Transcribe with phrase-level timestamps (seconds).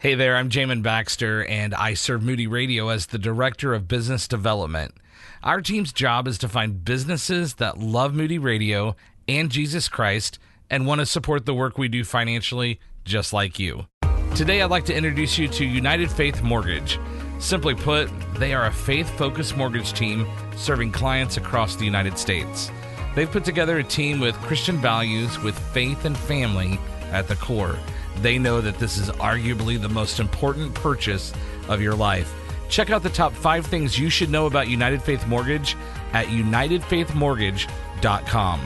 [0.00, 4.28] Hey there, I'm Jamin Baxter, and I serve Moody Radio as the Director of Business
[4.28, 4.94] Development.
[5.42, 8.94] Our team's job is to find businesses that love Moody Radio
[9.26, 10.38] and Jesus Christ
[10.70, 13.88] and want to support the work we do financially, just like you.
[14.36, 17.00] Today, I'd like to introduce you to United Faith Mortgage.
[17.40, 22.70] Simply put, they are a faith focused mortgage team serving clients across the United States.
[23.16, 26.78] They've put together a team with Christian values with faith and family
[27.10, 27.76] at the core.
[28.22, 31.32] They know that this is arguably the most important purchase
[31.68, 32.32] of your life.
[32.68, 35.76] Check out the top five things you should know about United Faith Mortgage
[36.12, 38.60] at UnitedFaithMortgage.com.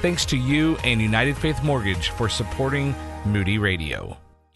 [0.00, 2.94] Thanks to you and United Faith Mortgage for supporting
[3.24, 4.16] Moody Radio.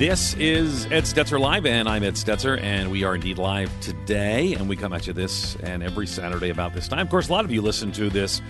[0.00, 4.54] This is Ed Stetzer Live, and I'm Ed Stetzer, and we are indeed live today.
[4.54, 7.00] And we come at you this and every Saturday about this time.
[7.00, 8.40] Of course, a lot of you listen to this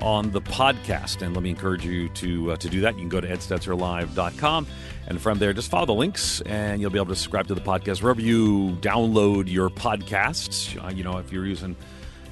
[0.00, 2.94] on the podcast, and let me encourage you to uh, to do that.
[2.94, 4.66] You can go to edstetzerlive.com,
[5.08, 7.60] and from there, just follow the links, and you'll be able to subscribe to the
[7.60, 10.80] podcast wherever you download your podcasts.
[10.84, 11.74] Uh, you know, if you're using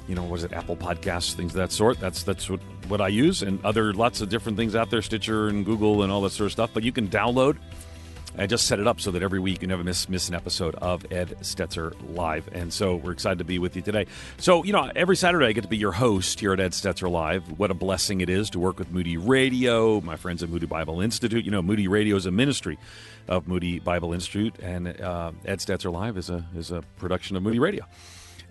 [0.07, 1.99] you know, was it Apple Podcasts, things of that sort.
[1.99, 5.49] That's that's what, what I use, and other lots of different things out there, Stitcher
[5.49, 6.69] and Google and all that sort of stuff.
[6.73, 7.57] But you can download
[8.37, 10.75] I just set it up so that every week you never miss miss an episode
[10.75, 12.49] of Ed Stetzer Live.
[12.53, 14.07] And so we're excited to be with you today.
[14.37, 17.09] So, you know, every Saturday I get to be your host here at Ed Stetzer
[17.11, 17.59] Live.
[17.59, 21.01] What a blessing it is to work with Moody Radio, my friends at Moody Bible
[21.01, 21.43] Institute.
[21.45, 22.77] You know, Moody Radio is a ministry
[23.27, 27.43] of Moody Bible Institute, and uh, Ed Stetzer Live is a is a production of
[27.43, 27.85] Moody Radio.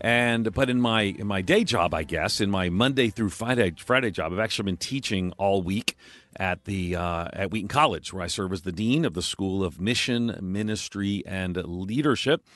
[0.01, 3.75] And but in my in my day job, I guess, in my Monday through Friday
[3.77, 5.97] Friday job, I've actually been teaching all week
[6.37, 9.63] at the uh, at Wheaton College, where I serve as the dean of the School
[9.63, 12.47] of Mission, Ministry, and Leadership.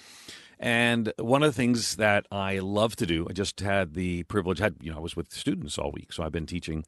[0.59, 4.59] And one of the things that I love to do, I just had the privilege,
[4.59, 6.87] had you know, I was with students all week, so I've been teaching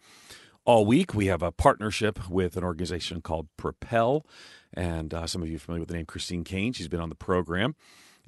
[0.64, 1.12] all week.
[1.14, 4.24] We have a partnership with an organization called Propel,
[4.72, 6.72] and uh, some of you are familiar with the name Christine Caine.
[6.72, 7.74] She's been on the program.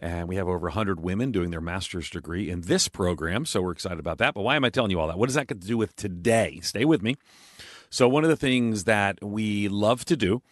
[0.00, 3.44] And we have over 100 women doing their master's degree in this program.
[3.44, 4.34] So we're excited about that.
[4.34, 5.18] But why am I telling you all that?
[5.18, 6.60] What does that got to do with today?
[6.62, 7.16] Stay with me.
[7.90, 10.42] So, one of the things that we love to do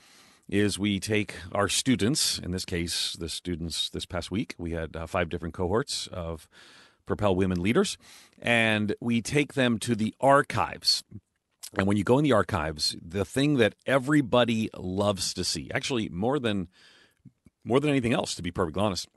[0.49, 4.97] is we take our students, in this case, the students this past week, we had
[4.97, 6.49] uh, five different cohorts of
[7.05, 7.99] Propel Women Leaders,
[8.41, 11.05] and we take them to the archives.
[11.77, 16.09] And when you go in the archives, the thing that everybody loves to see, actually
[16.09, 16.69] more than
[17.65, 19.09] more than anything else, to be perfectly honest,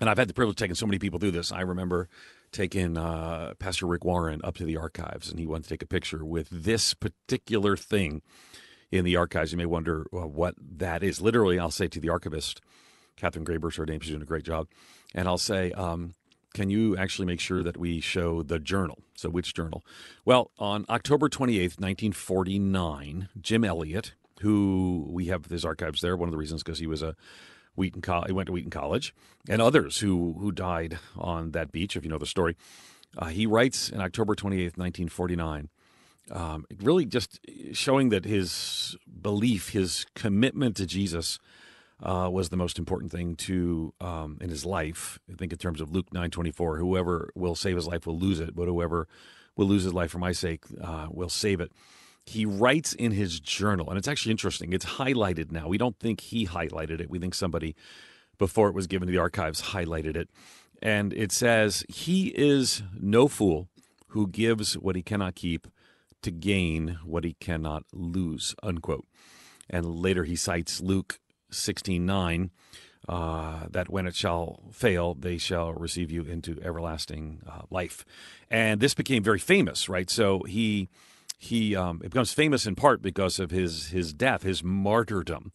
[0.00, 1.52] and I've had the privilege of taking so many people through this.
[1.52, 2.08] I remember
[2.52, 5.86] taking uh, Pastor Rick Warren up to the archives, and he wanted to take a
[5.86, 8.22] picture with this particular thing
[8.90, 9.52] in the archives.
[9.52, 11.20] You may wonder what that is.
[11.20, 12.60] Literally, I'll say to the archivist,
[13.16, 14.68] Catherine Graber's her name, she's doing a great job,
[15.14, 16.14] and I'll say, um,
[16.54, 18.98] can you actually make sure that we show the journal?
[19.14, 19.84] So, which journal?
[20.24, 26.32] Well, on October 28th, 1949, Jim Elliot, who we have his archives there, one of
[26.32, 27.14] the reasons because he was a
[27.74, 29.14] Wheaton he went to Wheaton College,
[29.48, 31.96] and others who who died on that beach.
[31.96, 32.56] If you know the story,
[33.16, 35.68] uh, he writes in October twenty eighth, nineteen forty nine.
[36.30, 37.40] Um, really, just
[37.72, 41.38] showing that his belief, his commitment to Jesus,
[42.02, 45.18] uh, was the most important thing to um, in his life.
[45.30, 48.18] I think in terms of Luke nine twenty four, whoever will save his life will
[48.18, 49.08] lose it, but whoever
[49.56, 51.72] will lose his life for my sake uh, will save it
[52.26, 54.72] he writes in his journal, and it's actually interesting.
[54.72, 55.68] It's highlighted now.
[55.68, 57.10] We don't think he highlighted it.
[57.10, 57.74] We think somebody
[58.38, 60.30] before it was given to the archives highlighted it.
[60.82, 63.68] And it says, He is no fool
[64.08, 65.66] who gives what he cannot keep
[66.22, 69.06] to gain what he cannot lose, unquote.
[69.68, 71.20] And later he cites Luke
[71.50, 72.50] 16 9.
[73.08, 78.04] Uh, that when it shall fail, they shall receive you into everlasting uh, life.
[78.50, 80.08] And this became very famous, right?
[80.08, 80.90] So he
[81.42, 85.52] he um, becomes famous in part because of his his death, his martyrdom,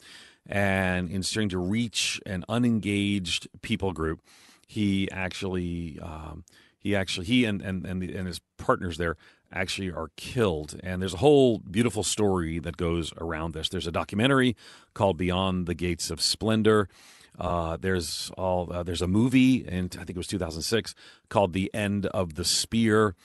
[0.48, 4.20] and in starting to reach an unengaged people group,
[4.66, 6.44] he actually um,
[6.80, 9.16] he actually he and and and, the, and his partners there
[9.54, 10.76] actually are killed.
[10.82, 13.70] And there's a whole beautiful story that goes around this.
[13.70, 14.56] There's a documentary
[14.96, 16.90] called Beyond the Gates of Splendor.
[17.38, 20.96] Uh, there's all uh, there's a movie, and I think it was 2006
[21.30, 23.16] called The End of the Spear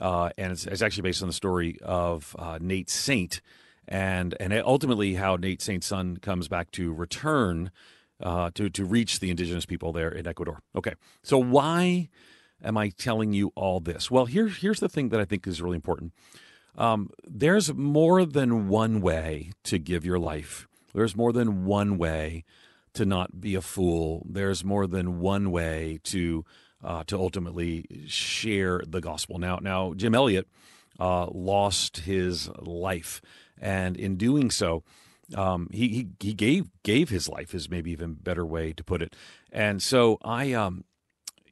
[0.00, 3.40] uh, and it's, it's, actually based on the story of uh, Nate Saint,
[3.88, 7.70] and and ultimately how Nate Saint's son comes back to return
[8.20, 10.60] uh, to to reach the indigenous people there in Ecuador.
[10.74, 12.08] Okay, so why
[12.62, 14.10] am I telling you all this?
[14.10, 16.12] Well, here here's the thing that I think is really important.
[16.76, 20.68] Um, there's more than one way to give your life.
[20.94, 22.44] There's more than one way
[22.94, 24.26] to not be a fool.
[24.28, 26.44] There's more than one way to
[26.86, 29.38] uh, to ultimately share the gospel.
[29.38, 30.46] Now, now Jim Elliot
[31.00, 33.20] uh, lost his life,
[33.60, 34.84] and in doing so,
[35.34, 39.02] um, he, he he gave gave his life is maybe even better way to put
[39.02, 39.16] it.
[39.50, 40.84] And so I um,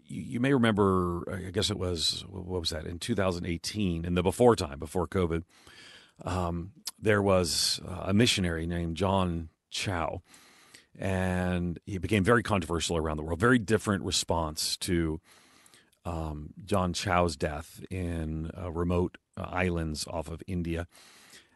[0.06, 4.22] you, you may remember, I guess it was what was that in 2018 in the
[4.22, 5.42] before time before COVID.
[6.25, 10.22] Um, there was a missionary named John Chau,
[10.99, 13.41] and he became very controversial around the world.
[13.41, 15.20] Very different response to
[16.05, 20.87] um, John Chau's death in uh, remote uh, islands off of India.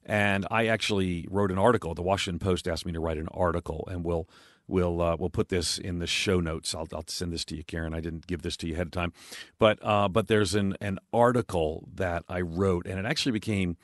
[0.05, 1.95] And I actually wrote an article.
[1.95, 4.27] The Washington Post asked me to write an article, and we'll
[4.67, 6.75] we'll uh, we'll put this in the show notes.
[6.75, 7.93] I'll, I'll send this to you, Karen.
[7.93, 9.13] I didn't give this to you ahead of time,
[9.59, 13.77] but uh, but there's an an article that I wrote, and it actually became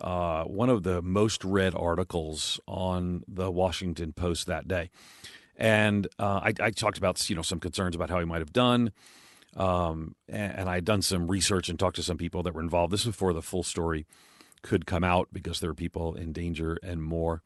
[0.00, 4.90] uh, one of the most read articles on the Washington Post that day.
[5.56, 8.52] And uh, I, I, talked about you know some concerns about how he might have
[8.52, 8.92] done,
[9.56, 12.60] um, and, and I had done some research and talked to some people that were
[12.60, 12.92] involved.
[12.92, 14.06] This was before the full story
[14.62, 17.42] could come out because there were people in danger and more.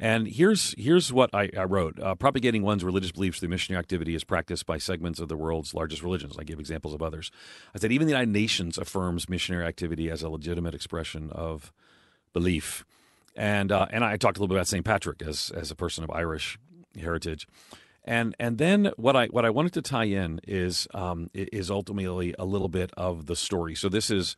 [0.00, 4.14] And here's here's what I, I wrote: uh, propagating one's religious beliefs through missionary activity
[4.14, 6.36] is practiced by segments of the world's largest religions.
[6.38, 7.32] I gave examples of others.
[7.74, 11.72] I said even the United Nations affirms missionary activity as a legitimate expression of
[12.32, 12.84] belief.
[13.34, 14.84] And uh, and I talked a little bit about St.
[14.84, 16.58] Patrick as as a person of Irish
[16.96, 17.48] heritage.
[18.04, 22.34] And and then what I what I wanted to tie in is um, is ultimately
[22.38, 23.74] a little bit of the story.
[23.74, 24.36] So this is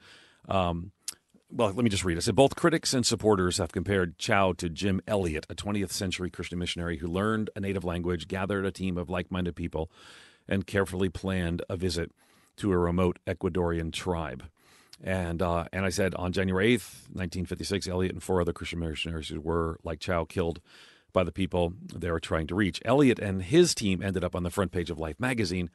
[0.48, 0.92] um,
[1.52, 2.16] well, let me just read.
[2.16, 6.30] I said both critics and supporters have compared Chau to Jim Elliot, a 20th century
[6.30, 9.90] Christian missionary who learned a native language, gathered a team of like minded people,
[10.48, 12.12] and carefully planned a visit
[12.56, 14.44] to a remote Ecuadorian tribe.
[15.02, 19.28] And uh, and I said on January 8th, 1956, Elliot and four other Christian missionaries
[19.28, 20.60] who were, like Chau killed
[21.12, 22.80] by the people they were trying to reach.
[22.84, 25.70] Elliot and his team ended up on the front page of Life magazine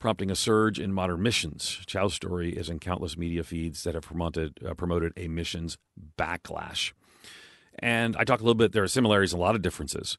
[0.00, 1.80] prompting a surge in modern missions.
[1.86, 5.78] Chau's story is in countless media feeds that have promoted, uh, promoted a missions
[6.18, 6.92] backlash.
[7.78, 10.18] And I talk a little bit, there are similarities and a lot of differences.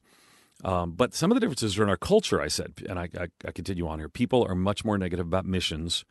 [0.64, 3.26] Um, but some of the differences are in our culture, I said, and I, I,
[3.46, 4.08] I continue on here.
[4.08, 6.04] People are much more negative about missions,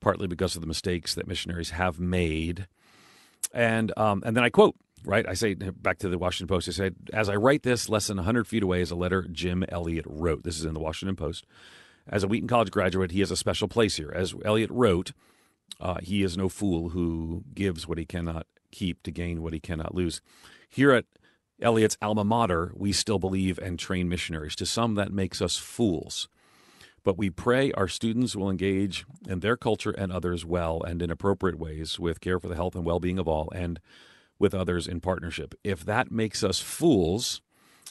[0.00, 2.68] partly because of the mistakes that missionaries have made.
[3.52, 5.26] And, um, and then I quote, right?
[5.26, 8.18] I say back to the Washington Post, I said, as I write this, less than
[8.18, 10.44] 100 feet away is a letter Jim Elliot wrote.
[10.44, 11.46] This is in the Washington Post.
[12.08, 14.12] As a Wheaton College graduate, he has a special place here.
[14.14, 15.12] As Elliot wrote,
[15.80, 19.60] uh, he is no fool who gives what he cannot keep to gain what he
[19.60, 20.20] cannot lose.
[20.68, 21.06] Here at
[21.60, 24.56] Elliot's alma mater, we still believe and train missionaries.
[24.56, 26.28] To some, that makes us fools.
[27.04, 31.10] But we pray our students will engage in their culture and others well and in
[31.10, 33.78] appropriate ways with care for the health and well being of all and
[34.38, 35.54] with others in partnership.
[35.62, 37.40] If that makes us fools,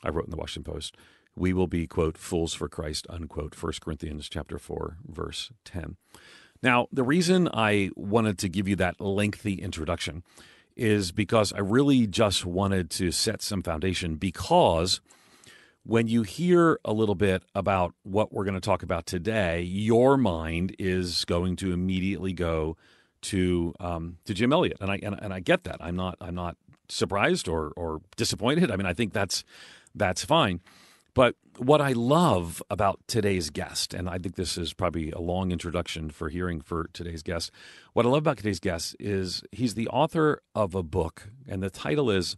[0.03, 0.97] I wrote in the Washington Post,
[1.35, 5.97] we will be quote fools for Christ unquote 1 Corinthians chapter 4 verse 10.
[6.61, 10.23] Now, the reason I wanted to give you that lengthy introduction
[10.75, 15.01] is because I really just wanted to set some foundation because
[15.85, 20.15] when you hear a little bit about what we're going to talk about today, your
[20.15, 22.77] mind is going to immediately go
[23.23, 25.77] to um, to Jim Elliot, and I and, and I get that.
[25.79, 26.57] I'm not I'm not
[26.89, 28.71] surprised or or disappointed.
[28.71, 29.43] I mean, I think that's
[29.93, 30.61] that's fine.
[31.15, 35.51] But what I love about today's guest, and I think this is probably a long
[35.51, 37.51] introduction for hearing for today's guest,
[37.93, 41.69] what I love about today's guest is he's the author of a book, and the
[41.69, 42.35] title is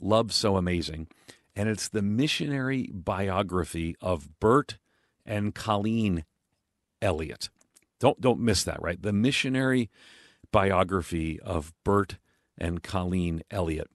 [0.00, 1.08] Love So Amazing.
[1.56, 4.78] And it's the missionary biography of Bert
[5.26, 6.24] and Colleen
[7.02, 7.48] Elliot.
[7.98, 9.00] Don't don't miss that, right?
[9.00, 9.90] The missionary
[10.52, 12.18] biography of Bert
[12.56, 13.88] and Colleen Elliot.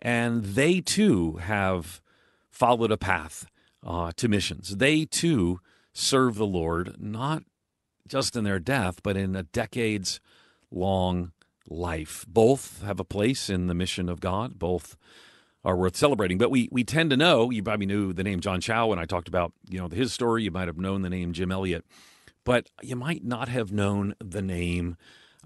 [0.00, 2.00] And they too have
[2.50, 3.46] followed a path
[3.88, 4.76] uh, to missions.
[4.76, 5.60] They too
[5.94, 7.42] serve the Lord, not
[8.06, 10.20] just in their death, but in a decades
[10.70, 11.32] long
[11.68, 12.24] life.
[12.28, 14.58] Both have a place in the mission of God.
[14.58, 14.96] Both
[15.64, 16.38] are worth celebrating.
[16.38, 17.50] But we we tend to know.
[17.50, 20.44] You probably knew the name John Chau when I talked about you know his story.
[20.44, 21.84] You might have known the name Jim Elliot,
[22.44, 24.96] but you might not have known the name.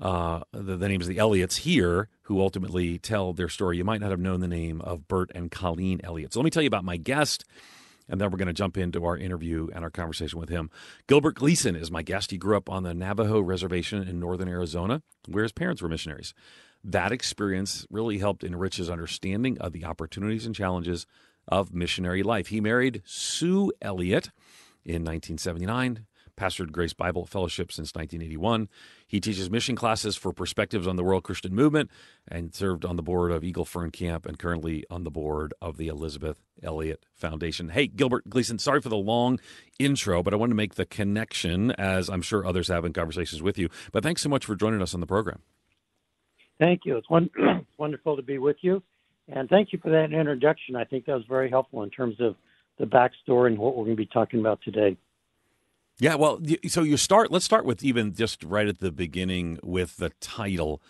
[0.00, 3.76] Uh, the, the names of the Elliots here, who ultimately tell their story.
[3.76, 6.32] You might not have known the name of Bert and Colleen Elliot.
[6.32, 7.44] So let me tell you about my guest
[8.09, 10.71] and then we're going to jump into our interview and our conversation with him.
[11.06, 12.30] Gilbert Gleason is my guest.
[12.30, 16.35] He grew up on the Navajo Reservation in northern Arizona, where his parents were missionaries.
[16.85, 21.06] That experience really helped enrich his understanding of the opportunities and challenges
[21.47, 22.49] of missionary life.
[22.49, 24.30] He married Sue Elliott
[24.85, 26.06] in 1979
[26.37, 28.68] pastored Grace Bible Fellowship since 1981.
[29.12, 31.90] He teaches mission classes for Perspectives on the World Christian Movement
[32.26, 35.76] and served on the board of Eagle Fern Camp and currently on the board of
[35.76, 37.69] the Elizabeth Elliot Foundation.
[37.69, 39.38] Hey, Gilbert Gleason, sorry for the long
[39.78, 43.42] intro, but I wanted to make the connection, as I'm sure others have in conversations
[43.42, 43.69] with you.
[43.92, 45.42] But thanks so much for joining us on the program.
[46.59, 46.97] Thank you.
[46.97, 48.83] It's, one, it's wonderful to be with you.
[49.28, 50.75] And thank you for that introduction.
[50.75, 52.35] I think that was very helpful in terms of
[52.78, 54.97] the backstory and what we're going to be talking about today.
[56.02, 57.30] Yeah, well, so you start.
[57.30, 60.82] Let's start with even just right at the beginning with the title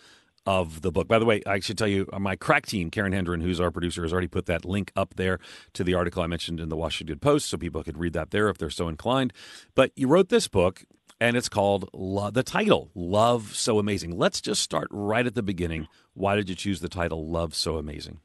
[0.47, 1.07] of the book.
[1.07, 3.69] By the way, I should tell you, uh, my crack team, Karen Hendren, who's our
[3.69, 5.37] producer, has already put that link up there
[5.73, 8.49] to the article I mentioned in the Washington Post, so people could read that there
[8.49, 9.33] if they're so inclined.
[9.75, 10.83] But you wrote this book,
[11.21, 15.89] and it's called the title "Love So Amazing." Let's just start right at the beginning.
[16.15, 18.19] Why did you choose the title "Love So Amazing"?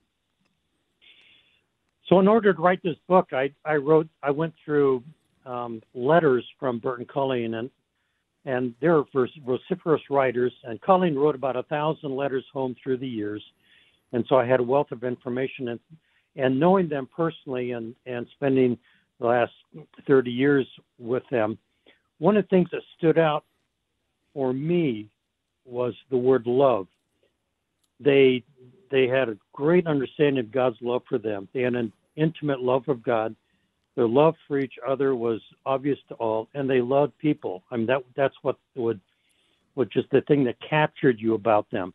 [2.07, 5.05] So, in order to write this book, I, I wrote, I went through
[5.49, 7.71] um, letters from Bert and Colleen, and
[8.45, 9.03] and they're
[9.45, 10.53] vociferous writers.
[10.65, 13.43] And Colleen wrote about a thousand letters home through the years,
[14.13, 15.69] and so I had a wealth of information.
[15.69, 15.81] And
[16.37, 18.79] and knowing them personally, and and spending
[19.19, 19.53] the last
[20.07, 20.67] 30 years
[20.99, 21.59] with them,
[22.19, 23.45] one of the things that stood out
[24.33, 25.09] for me
[25.65, 26.87] was the word love.
[28.01, 28.45] They
[28.91, 31.49] they had a great understanding of God's love for them.
[31.53, 33.35] They had an intimate love of God
[33.99, 37.65] their love for each other was obvious to all, and they loved people.
[37.73, 39.01] I mean, that that's what would
[39.75, 41.93] was just the thing that captured you about them.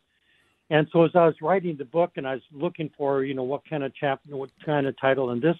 [0.68, 3.42] And so, as I was writing the book, and I was looking for, you know,
[3.42, 5.56] what kind of chapter, what kind of title, and this,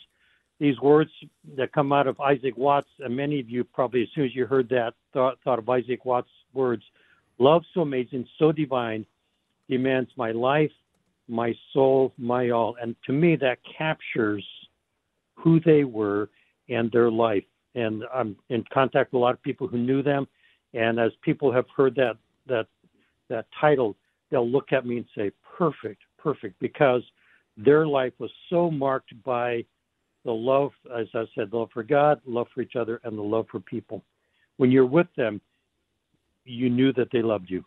[0.60, 1.10] these words
[1.56, 4.44] that come out of Isaac Watts, and many of you probably, as soon as you
[4.44, 6.82] heard that, thought, thought of Isaac Watts' words:
[7.38, 9.06] "Love so amazing, so divine,
[9.70, 10.72] demands my life,
[11.26, 14.44] my soul, my all." And to me, that captures
[15.44, 16.30] who they were
[16.70, 17.44] and their life.
[17.74, 20.26] And I'm in contact with a lot of people who knew them.
[20.72, 22.66] And as people have heard that that
[23.28, 23.94] that title,
[24.30, 27.02] they'll look at me and say, "Perfect, perfect," because
[27.56, 29.64] their life was so marked by
[30.24, 33.46] the love, as I said, love for God, love for each other, and the love
[33.50, 34.02] for people.
[34.56, 35.40] When you're with them,
[36.44, 37.64] you knew that they loved you.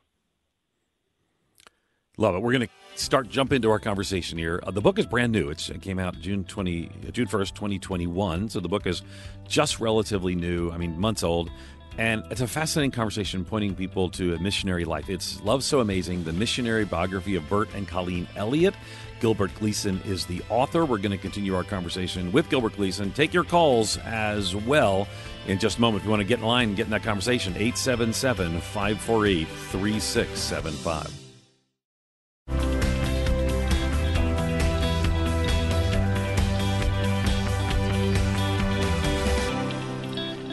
[2.19, 2.41] Love it.
[2.41, 4.59] We're going to start jump into our conversation here.
[4.63, 5.49] Uh, the book is brand new.
[5.49, 8.49] It's, it came out June twenty June first, twenty twenty one.
[8.49, 9.03] So the book is
[9.47, 10.71] just relatively new.
[10.71, 11.51] I mean, months old.
[11.99, 15.09] And it's a fascinating conversation pointing people to a missionary life.
[15.09, 18.75] It's Love So Amazing, the missionary biography of Bert and Colleen Elliot.
[19.19, 20.85] Gilbert Gleason is the author.
[20.85, 23.11] We're going to continue our conversation with Gilbert Gleason.
[23.11, 25.07] Take your calls as well
[25.47, 26.01] in just a moment.
[26.01, 31.26] If you want to get in line and get in that conversation, 877 548 3675.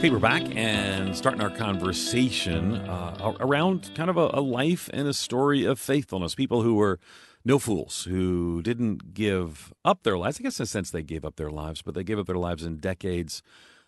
[0.04, 5.08] Hey, we're back and starting our conversation uh, around kind of a, a, life and
[5.08, 6.34] a story of faithfulness.
[6.34, 7.00] People who were
[7.42, 10.38] no fools, who didn't give up their lives.
[10.38, 12.36] I guess in a sense they gave up their lives, but they gave up their
[12.36, 13.42] lives in decades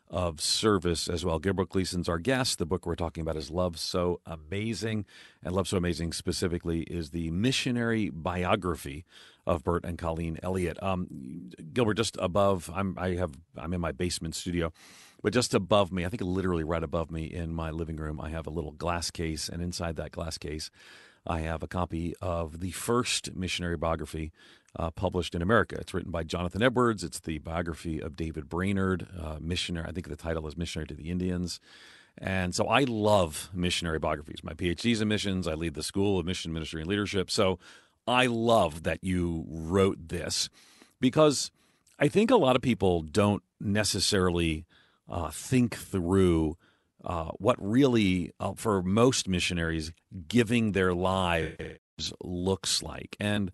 [0.09, 1.39] of service as well.
[1.39, 2.59] Gilbert Gleason's our guest.
[2.59, 5.05] The book we're talking about is Love So Amazing.
[5.43, 9.05] And Love So Amazing specifically is the missionary biography
[9.47, 10.83] of Bert and Colleen Elliot.
[10.83, 14.73] Um, Gilbert, just above, I'm, I have, I'm in my basement studio.
[15.23, 18.31] But just above me, I think literally right above me in my living room, I
[18.31, 20.71] have a little glass case, and inside that glass case,
[21.27, 24.33] I have a copy of the first missionary biography
[24.79, 25.77] uh, published in America.
[25.81, 27.03] It's written by Jonathan Edwards.
[27.03, 29.89] It's the biography of David Brainerd, uh, missionary.
[29.89, 31.61] I think the title is Missionary to the Indians.
[32.19, 34.43] And so I love missionary biographies.
[34.43, 35.47] My PhD's in missions.
[35.47, 37.31] I lead the School of Mission Ministry and Leadership.
[37.31, 37.59] So
[38.07, 40.49] I love that you wrote this
[41.01, 41.51] because
[41.99, 44.65] I think a lot of people don't necessarily
[45.09, 46.57] uh, think through
[47.05, 49.93] uh, what really, uh, for most missionaries,
[50.29, 53.17] giving their lives looks like.
[53.21, 53.53] And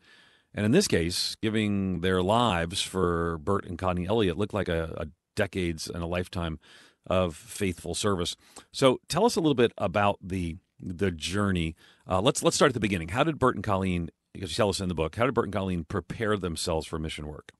[0.54, 4.94] and in this case, giving their lives for Bert and Connie Elliot looked like a,
[4.98, 6.58] a decades and a lifetime
[7.06, 8.36] of faithful service.
[8.70, 11.74] So tell us a little bit about the the journey.
[12.08, 13.08] Uh, let's let's start at the beginning.
[13.08, 15.46] How did Bert and Colleen, because you tell us in the book, how did Bert
[15.46, 17.52] and Colleen prepare themselves for mission work?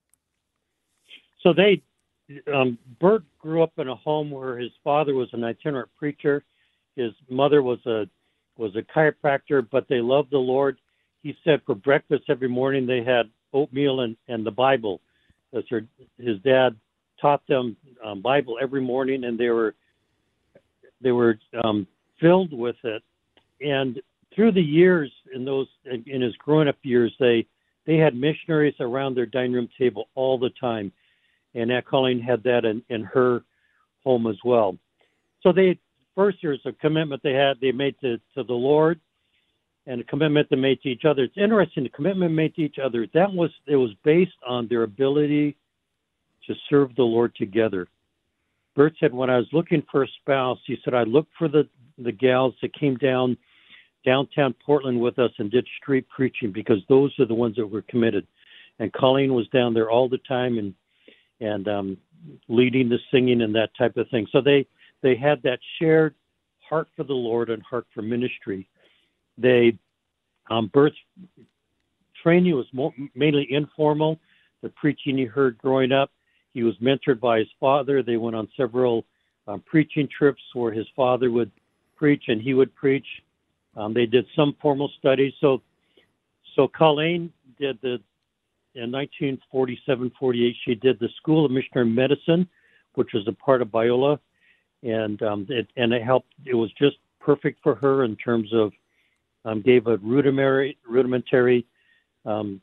[1.43, 1.83] So they
[2.53, 6.45] um, Bert grew up in a home where his father was an itinerant preacher,
[6.97, 8.05] his mother was a
[8.59, 10.79] was a chiropractor, but they loved the Lord.
[11.23, 15.01] He said for breakfast every morning they had oatmeal and, and the Bible.
[15.51, 15.87] Because her,
[16.19, 16.77] his dad
[17.21, 19.75] taught them um, Bible every morning, and they were
[21.01, 21.87] they were um,
[22.21, 23.03] filled with it.
[23.61, 24.01] And
[24.35, 27.47] through the years, in those in his growing up years, they
[27.87, 30.93] they had missionaries around their dining room table all the time
[31.55, 33.43] and Aunt Colleen had that in, in her
[34.05, 34.77] home as well.
[35.43, 35.79] So they
[36.15, 39.01] first there's a commitment they had they made to, to the Lord
[39.87, 41.25] and a commitment they made to each other.
[41.25, 44.83] It's interesting the commitment made to each other that was it was based on their
[44.83, 45.57] ability
[46.47, 47.89] to serve the Lord together.
[48.75, 51.69] Bert said when I was looking for a spouse, he said I looked for the
[51.99, 53.37] the gals that came down
[54.05, 57.83] downtown Portland with us and did street preaching because those are the ones that were
[57.83, 58.27] committed.
[58.79, 60.75] And Colleen was down there all the time and
[61.43, 61.97] and um,
[62.49, 64.27] leading the singing and that type of thing.
[64.33, 64.67] So they
[65.03, 66.15] they had that shared
[66.61, 68.69] heart for the Lord and heart for ministry.
[69.37, 69.77] They
[70.51, 70.97] um, Bert's
[72.23, 74.19] training was more, mainly informal.
[74.63, 76.11] The preaching he heard growing up,
[76.55, 78.03] he was mentored by his father.
[78.03, 79.05] They went on several
[79.49, 81.51] um, preaching trips where his father would
[81.97, 83.07] preach and he would preach.
[83.77, 85.33] Um, they did some formal studies.
[85.41, 85.63] So,
[86.55, 88.01] so Colleen did the
[88.75, 90.55] in 1947-48.
[90.65, 92.49] She did the School of Missionary Medicine,
[92.95, 94.19] which was a part of Biola,
[94.83, 96.33] and um, it and it helped.
[96.45, 98.73] It was just perfect for her in terms of
[99.45, 101.67] um, gave a rudimentary rudimentary
[102.25, 102.61] um,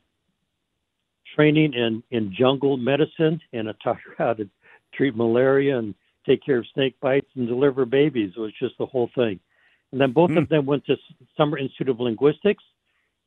[1.34, 4.48] training in in jungle medicine, and it taught her how to
[4.94, 5.94] treat malaria and
[6.26, 8.32] take care of snake bites and deliver babies.
[8.36, 9.40] It was just the whole thing.
[9.92, 10.38] And then both mm.
[10.38, 10.96] of them went to
[11.36, 12.62] Summer Institute of Linguistics.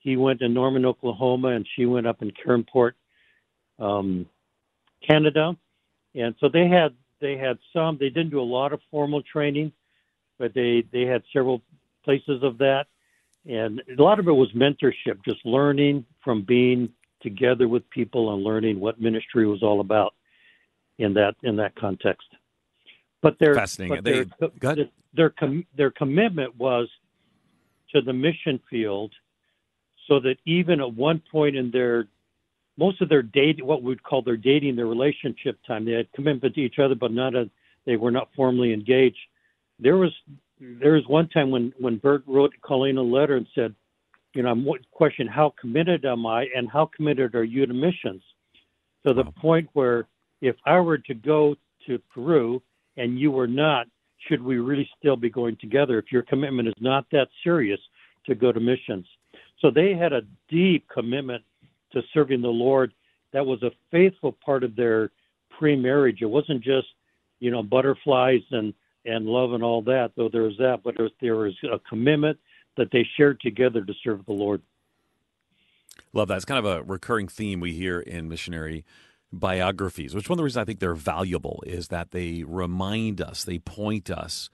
[0.04, 2.92] He went to Norman, Oklahoma, and she went up in Caronport,
[3.80, 4.26] um,
[5.08, 5.56] Canada.
[6.14, 7.98] And so they had they had some.
[7.98, 9.72] They didn't do a lot of formal training,
[10.38, 11.62] but they they had several
[12.04, 12.88] places of that,
[13.50, 16.90] and a lot of it was mentorship, just learning from being
[17.22, 20.14] together with people and learning what ministry was all about
[20.98, 22.28] in that in that context.
[23.22, 23.96] But their fascinating.
[23.96, 26.90] But their, they, their, their, com, their commitment was
[27.96, 29.14] to the mission field,
[30.08, 32.08] so that even at one point in their
[32.78, 36.56] most of their date, what we'd call their dating, their relationship time, they had commitment
[36.56, 37.50] to each other, but not a,
[37.86, 39.20] they were not formally engaged.
[39.80, 40.12] There was
[40.60, 43.76] there was one time when when Bert wrote Colleen a letter and said,
[44.34, 48.24] you know, I'm question how committed am I, and how committed are you to missions?
[49.06, 49.34] To the wow.
[49.38, 50.08] point where
[50.42, 51.56] if I were to go
[51.88, 52.62] to Peru
[52.98, 53.88] and you were not,
[54.28, 57.80] should we really still be going together if your commitment is not that serious
[58.26, 59.06] to go to missions?
[59.64, 61.44] So they had a deep commitment
[61.94, 62.94] to serving the Lord.
[63.32, 65.10] That was a faithful part of their
[65.58, 66.22] pre-marriage.
[66.22, 66.88] It wasn't just,
[67.40, 68.74] you know, butterflies and
[69.06, 71.80] and love and all that, though there was that, but there was, there was a
[71.80, 72.40] commitment
[72.78, 74.62] that they shared together to serve the Lord.
[76.14, 76.36] Love that.
[76.36, 78.86] It's kind of a recurring theme we hear in missionary
[79.32, 83.44] biographies, which one of the reasons I think they're valuable is that they remind us,
[83.44, 84.50] they point us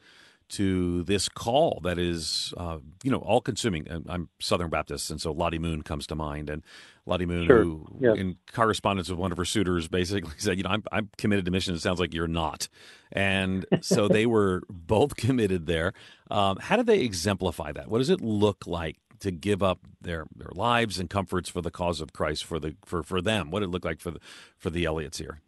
[0.49, 3.87] to this call that is, uh, you know, all consuming.
[4.07, 6.49] I'm Southern Baptist, and so Lottie Moon comes to mind.
[6.49, 6.63] And
[7.05, 7.63] Lottie Moon, sure.
[7.63, 11.45] who in correspondence with one of her suitors, basically said, you know, I'm, I'm committed
[11.45, 11.75] to mission.
[11.75, 12.67] It sounds like you're not.
[13.11, 15.93] And so they were both committed there.
[16.31, 17.87] Um, how do they exemplify that?
[17.89, 21.71] What does it look like to give up their their lives and comforts for the
[21.71, 23.51] cause of Christ for the for for them?
[23.51, 24.19] What did it look like for the
[24.57, 25.41] for the Elliots here?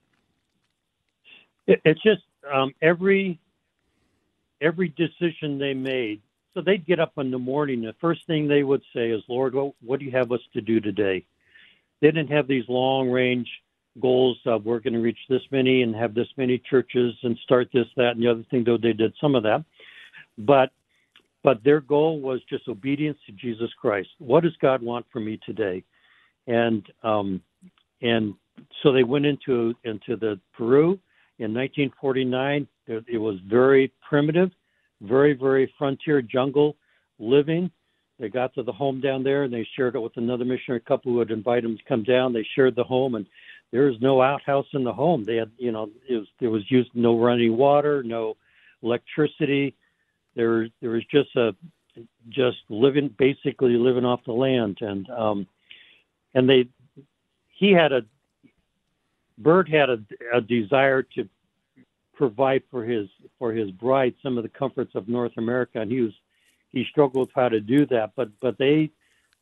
[1.68, 3.40] It, it's just um, every
[4.62, 6.22] every decision they made.
[6.54, 7.82] So they'd get up in the morning.
[7.82, 10.62] The first thing they would say is, "Lord, what, what do you have us to
[10.62, 11.26] do today?"
[12.02, 13.48] They didn't have these long range
[14.00, 17.70] goals of we're going to reach this many and have this many churches and start
[17.74, 18.64] this, that, and the other thing.
[18.64, 19.64] Though they did some of that,
[20.38, 20.72] but
[21.44, 24.10] but their goal was just obedience to Jesus Christ.
[24.20, 25.84] What does God want from me today?
[26.48, 27.42] And um,
[28.02, 28.36] and
[28.84, 31.00] so they went into into the Peru
[31.40, 32.68] in 1949.
[33.08, 34.52] It was very primitive,
[35.02, 36.76] very very frontier jungle
[37.20, 37.72] living.
[38.20, 41.12] They got to the home down there and they shared it with another missionary couple
[41.12, 42.34] who would invite them to come down.
[42.34, 43.26] They shared the home and
[43.72, 45.24] there was no outhouse in the home.
[45.24, 48.36] They had, you know, it was there was used no running water, no
[48.84, 49.76] electricity
[50.36, 51.56] there, there was just a
[52.30, 55.48] just living basically living off the land, and um,
[56.34, 56.68] and they
[57.50, 58.02] he had a
[59.38, 60.00] Bert had a,
[60.34, 61.28] a desire to
[62.22, 63.08] provide for his
[63.40, 66.12] for his bride some of the comforts of North America, and he was
[66.70, 68.12] he struggled with how to do that.
[68.16, 68.92] But but they,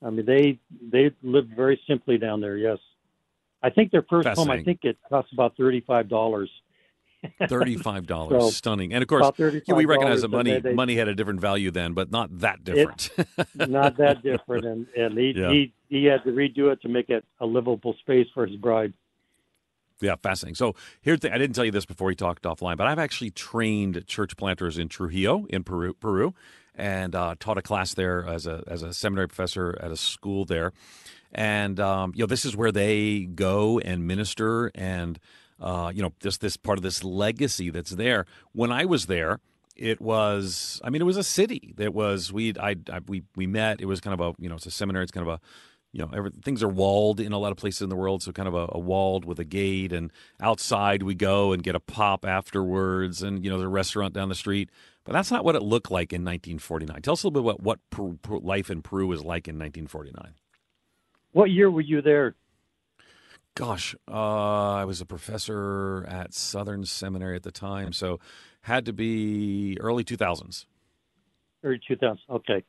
[0.01, 2.55] I mean they they lived very simply down there.
[2.55, 2.77] Yes,
[3.61, 6.49] I think their first home I think it cost about thirty five dollars.
[7.49, 8.93] Thirty-five dollars, so, stunning.
[8.93, 11.93] And of course, yeah, we recognize that money they, money had a different value then,
[11.93, 13.09] but not that different.
[13.17, 13.27] It,
[13.69, 15.49] not that different, and and he, yeah.
[15.49, 18.93] he he had to redo it to make it a livable space for his bride.
[20.01, 20.55] Yeah, fascinating.
[20.55, 23.31] So here's the I didn't tell you this before we talked offline, but I've actually
[23.31, 26.33] trained church planters in Trujillo in Peru, Peru,
[26.75, 30.45] and uh, taught a class there as a as a seminary professor at a school
[30.45, 30.71] there,
[31.33, 35.19] and um, you know this is where they go and minister and
[35.61, 38.25] uh, you know, just this part of this legacy that's there.
[38.53, 39.39] When I was there,
[39.75, 43.47] it was i mean it was a city that was we I, I, we we
[43.47, 45.39] met it was kind of a you know it's a seminary it's kind of a
[45.91, 48.31] you know every, things are walled in a lot of places in the world so
[48.31, 51.79] kind of a, a, walled with a gate and outside we go and get a
[51.79, 54.69] pop afterwards and you know the restaurant down the street.
[55.05, 57.63] But that's not what it looked like in 1949 tell us a little bit about
[57.63, 60.33] what Peru, Peru, life in peru was like in 1949
[61.31, 62.35] what year were you there?
[63.55, 68.19] Gosh uh, i was a professor at southern seminary at the time so
[68.61, 70.65] had to be early 2000s
[71.63, 72.63] early 2000s okay.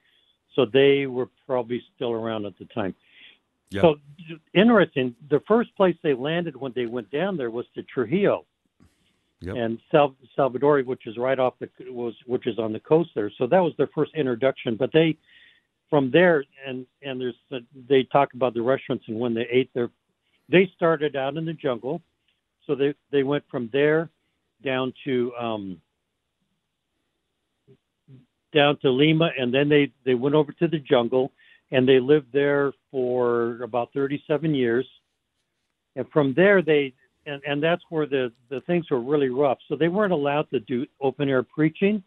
[0.56, 2.94] So they were probably still around at the time
[3.70, 3.82] Yep.
[3.82, 3.94] So
[4.54, 5.14] interesting.
[5.30, 8.44] The first place they landed when they went down there was to Trujillo,
[9.40, 9.56] Yep.
[9.56, 13.30] and Sal- Salvador, which is right off the was which is on the coast there.
[13.38, 14.76] So that was their first introduction.
[14.76, 15.16] But they
[15.88, 19.90] from there and and there's they talk about the restaurants and when they ate there.
[20.48, 22.02] They started out in the jungle,
[22.66, 24.10] so they they went from there
[24.64, 25.80] down to um,
[28.52, 31.32] down to Lima, and then they they went over to the jungle,
[31.72, 34.86] and they lived there for about 37 years.
[35.96, 36.94] And from there, they
[37.26, 39.58] and and that's where the the things were really rough.
[39.68, 42.02] So they weren't allowed to do open air preaching.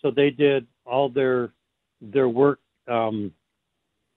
[0.00, 1.52] So they did all their
[2.00, 2.60] their work.
[2.88, 3.32] Um,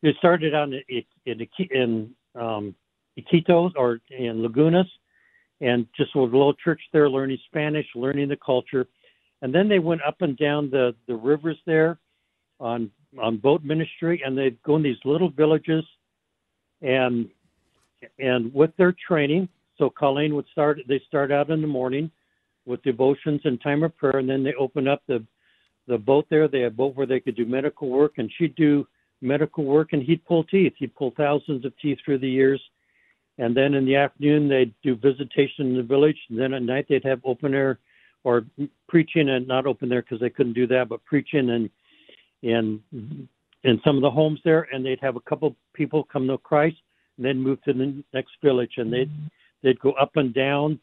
[0.04, 2.76] they started out in in, in um,
[3.18, 4.90] Iquitos or in Lagunas,
[5.62, 8.88] and just with a little church there, learning Spanish, learning the culture,
[9.42, 12.00] and then they went up and down the the rivers there
[12.60, 13.24] on Mm-hmm.
[13.24, 15.86] on boat ministry, and they'd go in these little villages,
[16.82, 17.30] and
[18.20, 20.80] and with their training, so Colleen would start.
[20.90, 22.12] They start out in the morning
[22.66, 25.26] with devotions and time of prayer, and then they open up the
[25.88, 26.50] the boat there.
[26.50, 28.86] They had boat where they could do medical work, and she'd do
[29.22, 30.74] medical work, and he'd pull teeth.
[30.78, 32.62] He'd pull thousands of teeth through the years.
[33.38, 36.18] And then in the afternoon, they'd do visitation in the village.
[36.30, 37.80] And then at night, they'd have open air
[38.26, 38.46] or
[38.90, 41.70] preaching and not open there because they couldn't do that, but preaching and
[42.44, 42.82] in
[43.64, 46.78] in some of the homes there, and they'd have a couple people come to Christ,
[47.18, 49.12] and then move to the next village, and they'd
[49.64, 50.80] they'd go up and down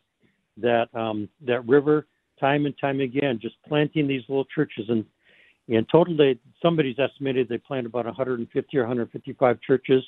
[0.57, 2.07] that um, that river
[2.41, 4.87] time and time again, just planting these little churches.
[4.89, 5.05] And
[5.69, 10.03] in total, they somebody's estimated they planted about 150 or 155 churches,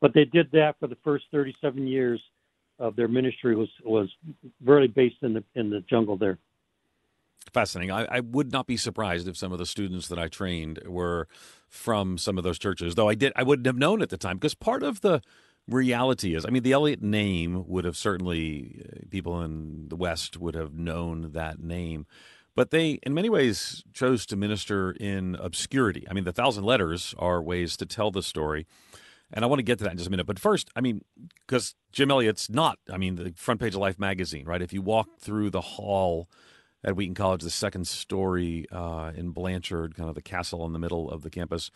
[0.00, 2.20] but they did that for the first 37 years
[2.78, 4.08] of their ministry was was
[4.64, 6.38] really based in the in the jungle there.
[7.52, 7.90] Fascinating.
[7.92, 11.28] I, I, would not be surprised if some of the students that I trained were
[11.68, 14.36] from some of those churches, though I did I wouldn't have known at the time
[14.36, 15.22] because part of the
[15.68, 20.36] reality is, I mean, the Elliot name would have certainly uh, people in the West
[20.38, 22.06] would have known that name,
[22.54, 26.06] but they, in many ways, chose to minister in obscurity.
[26.10, 28.66] I mean, the Thousand Letters are ways to tell the story.
[29.32, 30.26] And I want to get to that in just a minute.
[30.26, 31.02] But first, I mean,
[31.46, 34.62] because Jim Elliot's not, I mean, the front page of Life magazine, right?
[34.62, 36.28] If you walk through the hall
[36.84, 40.78] at Wheaton College, the second story uh, in Blanchard, kind of the castle in the
[40.78, 41.70] middle of the campus,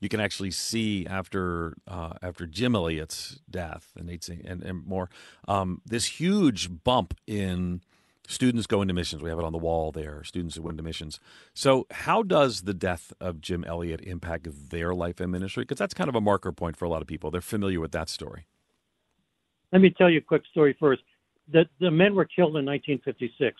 [0.00, 4.10] you can actually see after uh, after Jim Elliot's death and
[4.44, 5.08] and, and more
[5.48, 7.80] um, this huge bump in
[8.26, 9.22] students going to missions.
[9.22, 10.22] We have it on the wall there.
[10.24, 11.20] Students who went to missions.
[11.54, 15.62] So, how does the death of Jim Elliot impact their life and ministry?
[15.62, 17.30] Because that's kind of a marker point for a lot of people.
[17.30, 18.46] They're familiar with that story.
[19.72, 21.02] Let me tell you a quick story first.
[21.50, 23.56] The the men were killed in 1956.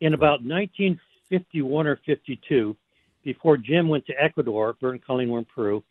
[0.00, 2.76] In about 1951 or 52,
[3.24, 5.82] before Jim went to Ecuador, Bert and Colleen were in Peru.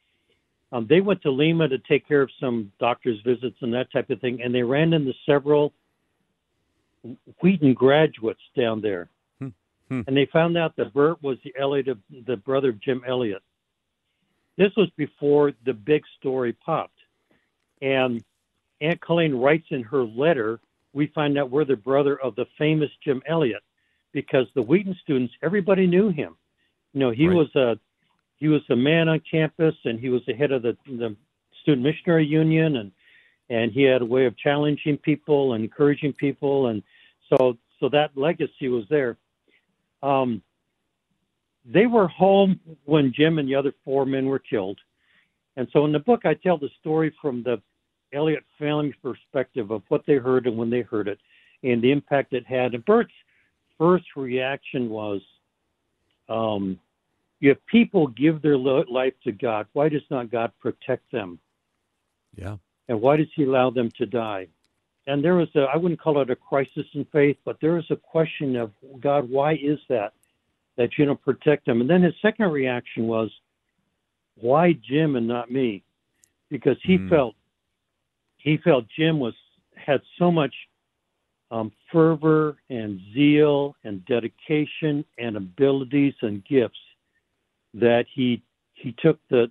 [0.72, 4.10] Um, they went to Lima to take care of some doctor's visits and that type
[4.10, 5.74] of thing, and they ran into several
[7.42, 9.10] Wheaton graduates down there.
[9.40, 9.50] Hmm.
[9.90, 10.02] Hmm.
[10.08, 13.42] And they found out that Bert was the Elliot of, the brother of Jim Elliot.
[14.58, 16.98] This was before the big story popped.
[17.82, 18.24] And
[18.82, 20.60] Aunt Colleen writes in her letter,
[20.94, 23.62] we find out we're the brother of the famous Jim Elliot
[24.18, 26.36] because the Wheaton students, everybody knew him.
[26.94, 27.38] You know, he Right.
[27.38, 27.80] was a
[28.38, 31.16] he was a man on campus, and he was the head of the, the
[31.62, 32.92] student missionary union, and
[33.52, 36.82] and he had a way of challenging people and encouraging people, and
[37.30, 39.18] so so that legacy was there.
[40.02, 40.42] Um,
[41.64, 44.80] they were home when Jim and the other four men were killed,
[45.58, 47.62] and so in the book I tell the story from the
[48.14, 51.20] Elliot family perspective of what they heard and when they heard it,
[51.62, 52.74] and the impact it had.
[52.74, 53.14] And Bert's
[53.78, 55.22] first reaction was,
[56.30, 56.80] um,
[57.42, 61.40] if people give their life to God, why does not God protect them?
[62.36, 62.58] Yeah.
[62.90, 64.48] And why does He allow them to die?
[65.06, 67.90] And there was a, I wouldn't call it a crisis in faith, but there was
[67.92, 70.14] a question of, God, why is that?
[70.76, 71.82] That you don't protect them.
[71.82, 73.30] And then his second reaction was,
[74.36, 75.84] why Jim and not me?
[76.50, 77.10] Because he Mm.
[77.10, 77.36] felt,
[78.38, 79.34] he felt Jim was,
[79.76, 80.54] had so much
[81.52, 86.78] um, fervor and zeal and dedication and abilities and gifts
[87.74, 88.42] that he
[88.74, 89.50] he took the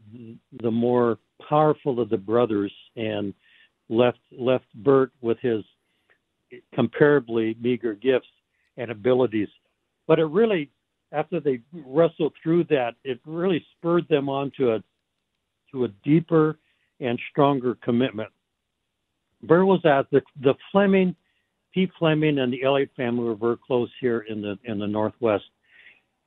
[0.63, 3.35] the more powerful of the brothers and
[3.89, 5.65] left left Bert with his
[6.77, 8.29] comparably meager gifts
[8.77, 9.49] and abilities.
[10.07, 10.71] But it really,
[11.13, 14.85] after they wrestled through that, it really spurred them on to a
[15.73, 16.59] to a deeper
[17.01, 18.31] and stronger commitment.
[19.43, 21.15] Bert was at the the Fleming,
[21.77, 25.45] Pete Fleming, and the Elliot family were very close here in the in the Northwest,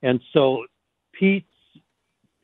[0.00, 0.64] and so
[1.12, 1.44] Pete's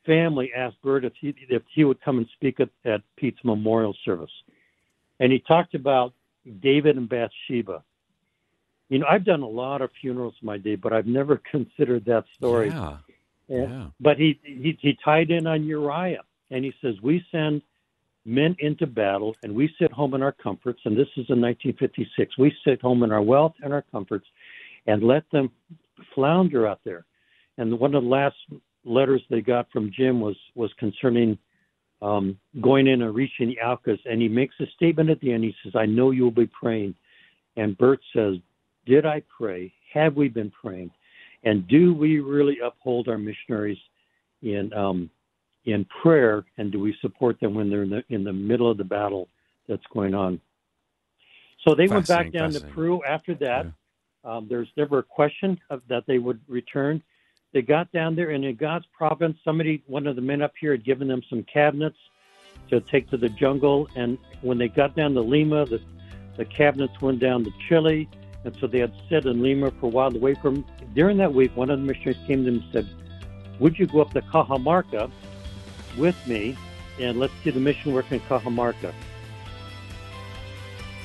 [0.05, 3.95] family asked Bert if he if he would come and speak at, at Pete's memorial
[4.05, 4.33] service,
[5.21, 6.15] and he talked about
[6.61, 7.85] David and Bathsheba.
[8.89, 12.05] You know, I've done a lot of funerals in my day, but I've never considered
[12.07, 12.71] that story.
[12.71, 12.97] Yeah.
[13.49, 13.87] And- Yeah.
[14.01, 17.63] But he, he he tied in on Uriah, and he says we send
[18.27, 20.81] men into battle, and we sit home in our comforts.
[20.85, 22.37] And this is in 1956.
[22.39, 24.27] We sit home in our wealth and our comforts,
[24.87, 25.51] and let them
[26.15, 27.05] flounder out there.
[27.59, 28.37] And one of the last
[28.85, 31.39] letters they got from Jim was was concerning
[32.03, 35.45] um, going in and reaching the Aucas, and he makes a statement at the end.
[35.45, 36.95] He says, "I know you will be praying,"
[37.57, 38.37] and Bert says,
[38.85, 39.73] "Did I pray?
[39.93, 40.91] Have we been praying?
[41.45, 43.79] And do we really uphold our missionaries
[44.43, 45.11] in um,
[45.67, 46.45] in prayer?
[46.57, 49.29] And do we support them when they're in the in the middle of the battle
[49.69, 50.41] that's going on?"
[51.67, 52.61] So they went back down to.
[52.61, 53.67] Peru after that.
[54.25, 57.01] Um, there's never a question of that they would return.
[57.53, 60.73] They got down there, and in God's providence, somebody, one of the men up here,
[60.73, 61.97] had given them some cabinets
[62.71, 63.89] to take to the jungle.
[63.95, 65.81] And when they got down to Lima, the
[66.37, 68.09] the cabinets went down to Chile,
[68.45, 70.67] and so they had sit in Lima for a while away from.
[70.95, 72.89] During that week, one of the missionaries came to them and said,
[73.61, 75.11] "Would you go up to Cajamarca
[75.97, 76.57] with me,
[77.01, 78.93] and let's see the mission work in Cajamarca?"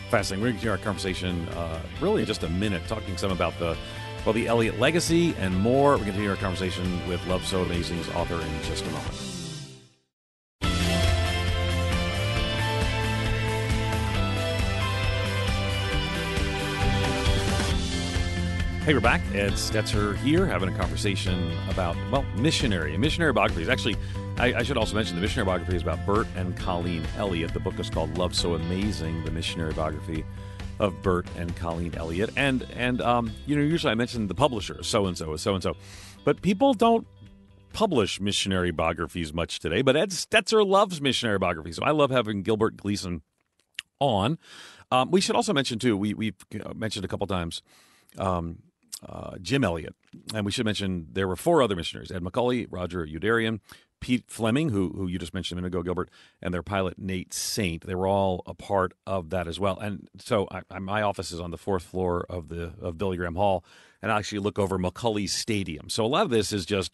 [0.10, 0.43] Fascinating.
[0.43, 3.58] We're going to continue our conversation uh, really in just a minute, talking some about
[3.60, 3.77] the
[4.25, 5.91] well, the Elliot legacy and more.
[5.91, 9.40] We're going to continue our conversation with Love So Amazing's author in just a moment.
[18.91, 19.21] Hey, we're back.
[19.34, 22.91] Ed Stetzer here, having a conversation about, well, missionary.
[22.91, 23.69] And missionary biographies.
[23.69, 23.95] Actually,
[24.38, 27.54] I, I should also mention the missionary biography is about Bert and Colleen Elliot.
[27.54, 30.25] The book is called Love So Amazing, the missionary biography
[30.80, 32.32] of Bert and Colleen Elliot.
[32.36, 35.63] And, and um, you know, usually I mention the publisher, so and so, so and
[35.63, 35.77] so.
[36.25, 37.08] But people don't
[37.71, 39.82] publish missionary biographies much today.
[39.84, 41.77] But Ed Stetzer loves missionary biographies.
[41.77, 43.21] So I love having Gilbert Gleason
[44.01, 44.38] on.
[44.91, 47.62] Um, we should also mention, too, we, we've uh, mentioned a couple times
[48.17, 48.58] um,
[49.08, 49.96] uh, Jim Elliot.
[50.34, 53.60] And we should mention there were four other missionaries Ed McCully, Roger Youderian,
[54.00, 56.10] Pete Fleming, who, who you just mentioned a minute ago, Gilbert,
[56.42, 57.86] and their pilot, Nate Saint.
[57.86, 59.78] They were all a part of that as well.
[59.78, 63.18] And so I, I, my office is on the fourth floor of the of Billy
[63.18, 63.64] Graham Hall,
[64.02, 65.90] and I actually look over McCully Stadium.
[65.90, 66.92] So a lot of this is just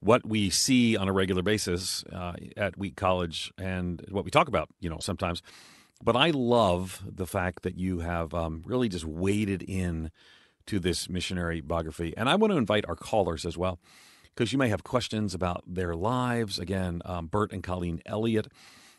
[0.00, 4.46] what we see on a regular basis uh, at Wheat College and what we talk
[4.46, 5.42] about, you know, sometimes.
[6.04, 10.10] But I love the fact that you have um, really just waded in
[10.66, 12.14] to this missionary biography.
[12.16, 13.78] And I want to invite our callers as well,
[14.34, 16.58] because you may have questions about their lives.
[16.58, 18.48] Again, um, Bert and Colleen Elliot.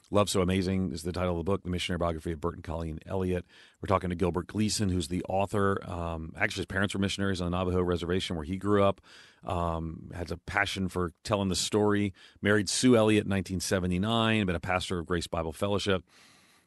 [0.10, 2.64] Love So Amazing is the title of the book, The Missionary Biography of Bert and
[2.64, 3.46] Colleen Elliot.
[3.82, 5.82] We're talking to Gilbert Gleason, who's the author.
[5.86, 9.02] Um, actually, his parents were missionaries on the Navajo Reservation where he grew up.
[9.46, 12.14] Um, has a passion for telling the story.
[12.42, 16.04] Married Sue Elliott in 1979, been a pastor of Grace Bible Fellowship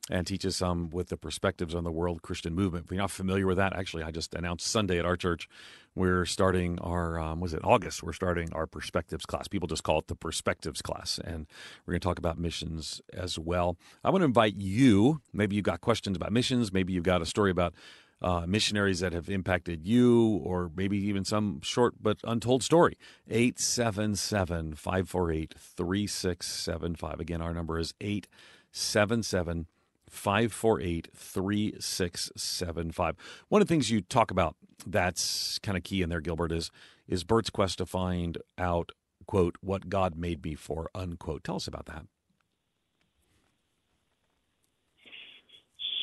[0.09, 2.87] and teaches some with the perspectives on the world Christian movement.
[2.87, 5.49] If you're not familiar with that, actually, I just announced Sunday at our church
[5.95, 8.03] we're starting our um, was it August?
[8.03, 9.49] We're starting our perspectives class.
[9.49, 11.47] People just call it the perspectives class, and
[11.85, 13.77] we're going to talk about missions as well.
[14.05, 15.21] I want to invite you.
[15.33, 16.73] Maybe you've got questions about missions.
[16.73, 17.75] Maybe you've got a story about
[18.23, 22.97] uh, missionaries that have impacted you, or maybe even some short but untold story.
[23.29, 27.19] 877 548 3675.
[27.19, 29.67] Again, our number is 877
[30.11, 33.16] 548 3675.
[33.49, 36.70] One of the things you talk about that's kind of key in there, Gilbert, is,
[37.09, 38.92] is Bert's quest to find out,
[39.27, 41.44] quote, what God made me for, unquote.
[41.44, 42.05] Tell us about that.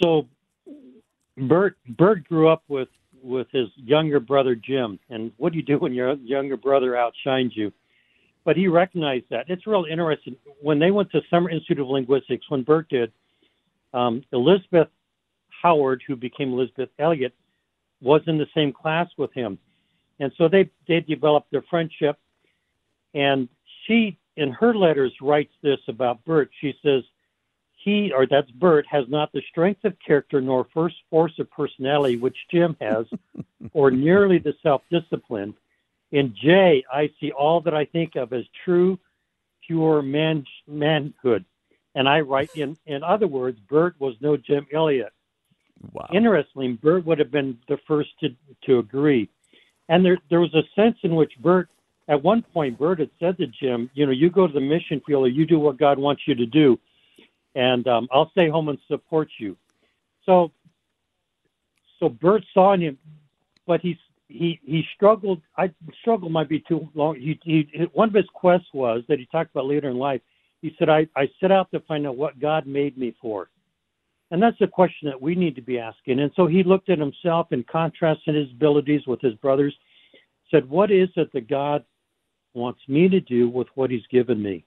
[0.01, 0.27] So
[1.37, 2.89] Bert Bert grew up with
[3.23, 7.53] with his younger brother Jim, and what do you do when your younger brother outshines
[7.55, 7.71] you?
[8.45, 9.49] But he recognized that.
[9.49, 10.37] It's real interesting.
[10.61, 13.11] When they went to Summer Institute of Linguistics, when Bert did,
[13.97, 14.89] um, Elizabeth
[15.61, 17.33] Howard, who became Elizabeth Elliot,
[18.01, 19.57] was in the same class with him,
[20.19, 22.17] and so they they developed their friendship.
[23.13, 23.49] And
[23.85, 26.51] she, in her letters, writes this about Bert.
[26.61, 27.03] She says,
[27.87, 32.17] he, or that's Bert, has not the strength of character nor first force of personality
[32.17, 33.05] which Jim has,
[33.73, 35.55] or nearly the self discipline.
[36.11, 38.99] In Jay, I see all that I think of as true,
[39.65, 41.45] pure man, manhood.
[41.97, 45.11] And I write, in, in other words, Bert was no Jim Elliot.
[45.93, 46.07] Wow.
[46.13, 48.29] Interestingly, Bert would have been the first to,
[48.67, 49.27] to agree.
[49.89, 51.69] And there, there was a sense in which Bert,
[52.07, 55.01] at one point, Bert had said to Jim, you know, you go to the mission
[55.07, 56.79] field or you do what God wants you to do,
[57.55, 59.57] and um, I'll stay home and support you.
[60.23, 60.51] So,
[61.99, 62.97] so Bert saw in him,
[63.65, 65.41] but he he he struggled.
[65.57, 67.15] I struggle might be too long.
[67.15, 70.21] He, he one of his quests was that he talked about later in life.
[70.61, 73.49] He said, I, I set out to find out what God made me for.
[74.31, 76.19] And that's a question that we need to be asking.
[76.19, 79.73] And so he looked at himself and contrasted his abilities with his brothers,
[80.51, 81.85] said, What is it that God
[82.53, 84.65] wants me to do with what he's given me?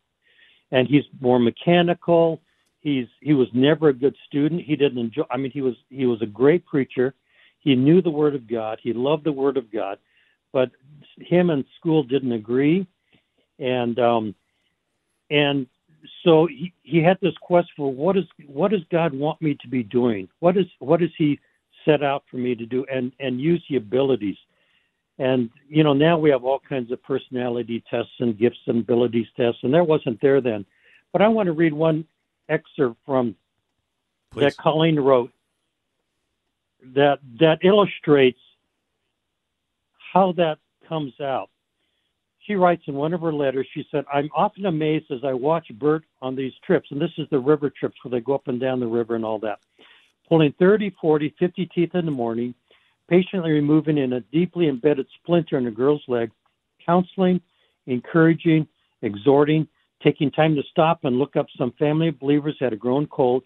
[0.70, 2.40] And he's more mechanical.
[2.81, 4.62] He's he was never a good student.
[4.62, 7.14] He didn't enjoy I mean he was he was a great preacher.
[7.59, 8.79] He knew the word of God.
[8.83, 9.98] He loved the word of God.
[10.53, 10.70] But
[11.18, 12.87] him and school didn't agree.
[13.59, 14.35] And um
[15.29, 15.66] and
[16.25, 19.69] so he, he had this quest for what is what does God want me to
[19.69, 20.29] be doing?
[20.41, 21.39] What is what does he
[21.85, 24.37] set out for me to do and and use the abilities?
[25.19, 29.27] And you know now we have all kinds of personality tests and gifts and abilities
[29.37, 30.65] tests, and that wasn't there then.
[31.13, 32.07] But I want to read one
[32.49, 33.37] excerpt from
[34.31, 34.43] Please.
[34.43, 35.33] that Colleen wrote
[36.95, 38.41] that that illustrates
[40.13, 40.59] how that
[40.89, 41.51] comes out
[42.46, 45.66] she writes in one of her letters, she said, I'm often amazed as I watch
[45.79, 48.61] Bert on these trips, and this is the river trips where they go up and
[48.61, 49.61] down the river and all that,
[50.29, 52.55] pulling 30, 40, 50 teeth in the morning,
[53.09, 56.31] patiently removing in a deeply embedded splinter in a girl's leg,
[56.85, 57.40] counseling,
[57.87, 58.66] encouraging,
[59.03, 59.66] exhorting,
[60.03, 63.42] taking time to stop and look up some family of believers that had grown cold,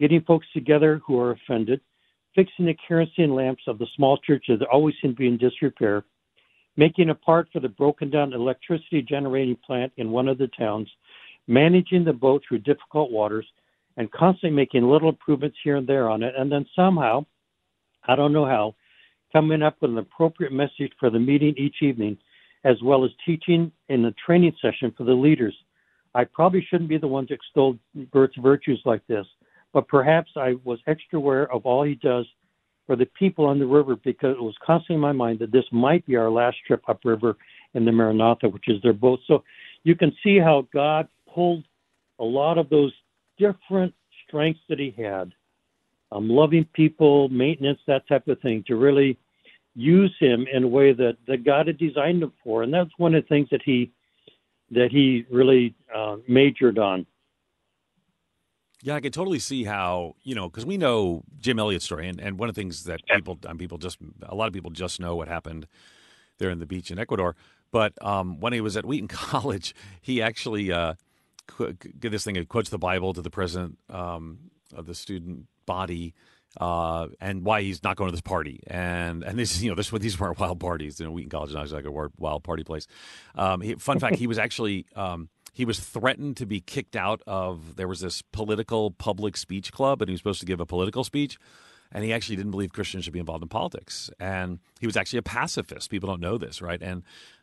[0.00, 1.80] getting folks together who are offended,
[2.34, 6.04] fixing the kerosene lamps of the small churches that always seem to be in disrepair,
[6.80, 10.88] making a part for the broken down electricity generating plant in one of the towns,
[11.46, 13.44] managing the boat through difficult waters,
[13.98, 16.32] and constantly making little improvements here and there on it.
[16.38, 17.26] And then somehow,
[18.08, 18.74] I don't know how,
[19.30, 22.16] coming up with an appropriate message for the meeting each evening,
[22.64, 25.54] as well as teaching in the training session for the leaders.
[26.14, 27.76] I probably shouldn't be the one to extol
[28.10, 29.26] Bert's virtues like this,
[29.74, 32.24] but perhaps I was extra aware of all he does
[32.90, 35.64] for the people on the river because it was constantly in my mind that this
[35.70, 37.36] might be our last trip upriver
[37.74, 39.20] in the Maranatha, which is their boat.
[39.28, 39.44] So
[39.84, 41.62] you can see how God pulled
[42.18, 42.92] a lot of those
[43.38, 43.94] different
[44.26, 45.30] strengths that he had,
[46.10, 49.16] um, loving people, maintenance, that type of thing, to really
[49.76, 52.64] use him in a way that, that God had designed him for.
[52.64, 53.92] And that's one of the things that he
[54.72, 57.06] that he really uh, majored on.
[58.82, 62.20] Yeah, I can totally see how you know because we know Jim Elliot's story, and,
[62.20, 65.00] and one of the things that people, um, people just a lot of people just
[65.00, 65.66] know what happened
[66.38, 67.36] there in the beach in Ecuador.
[67.72, 70.94] But um, when he was at Wheaton College, he actually uh,
[71.58, 72.42] did this thing.
[72.46, 74.38] Quotes the Bible to the president um,
[74.74, 76.14] of the student body.
[76.60, 79.88] Uh, and why he's not going to this party, and and this you know this
[79.90, 80.98] these weren't wild parties.
[80.98, 82.88] You know, Wheaton College is not like a wild party place.
[83.36, 87.22] Um, he, fun fact: he was actually um, he was threatened to be kicked out
[87.26, 90.66] of there was this political public speech club and he was supposed to give a
[90.66, 91.38] political speech
[91.92, 94.10] and he actually didn't believe christians should be involved in politics.
[94.20, 95.90] And he was actually a pacifist.
[95.90, 96.80] People don't know this right?
[96.80, 97.02] And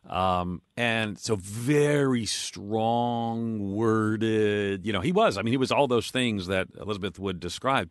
[0.10, 5.38] um, and so very strong worded you know he was.
[5.38, 7.89] I mean he was all those things that elizabeth would describe.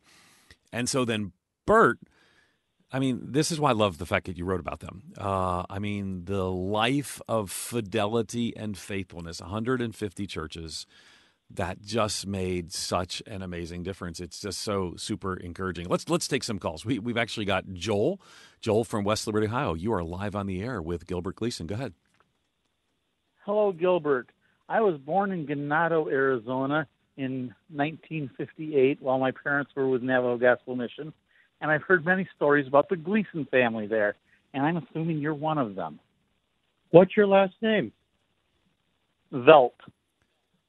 [0.72, 1.32] And so then
[1.66, 1.98] bert
[2.92, 5.02] I mean, this is why I love the fact that you wrote about them.
[5.18, 10.86] Uh, I mean, the life of fidelity and faithfulness, 150 churches,
[11.50, 14.20] that just made such an amazing difference.
[14.20, 15.86] It's just so super encouraging.
[15.88, 16.84] Let's let's take some calls.
[16.84, 18.20] We, we've actually got Joel,
[18.60, 19.74] Joel from West Liberty, Ohio.
[19.74, 21.66] You are live on the air with Gilbert Gleason.
[21.66, 21.94] Go ahead.
[23.44, 24.30] Hello, Gilbert.
[24.68, 30.74] I was born in Ganado, Arizona in 1958 while my parents were with Navajo Gospel
[30.74, 31.12] Mission
[31.60, 34.16] and I've heard many stories about the Gleason family there,
[34.54, 35.98] and I'm assuming you're one of them.
[36.90, 37.92] What's your last name?
[39.32, 39.74] Velt.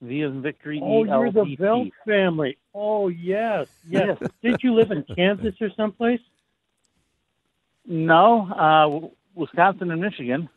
[0.01, 0.80] V as in victory.
[0.84, 2.57] Oh, you're the Velt family.
[2.74, 4.18] Oh, yes, yes.
[4.43, 6.20] Did you live in Kansas or someplace?
[7.86, 10.49] No, uh, Wisconsin and Michigan.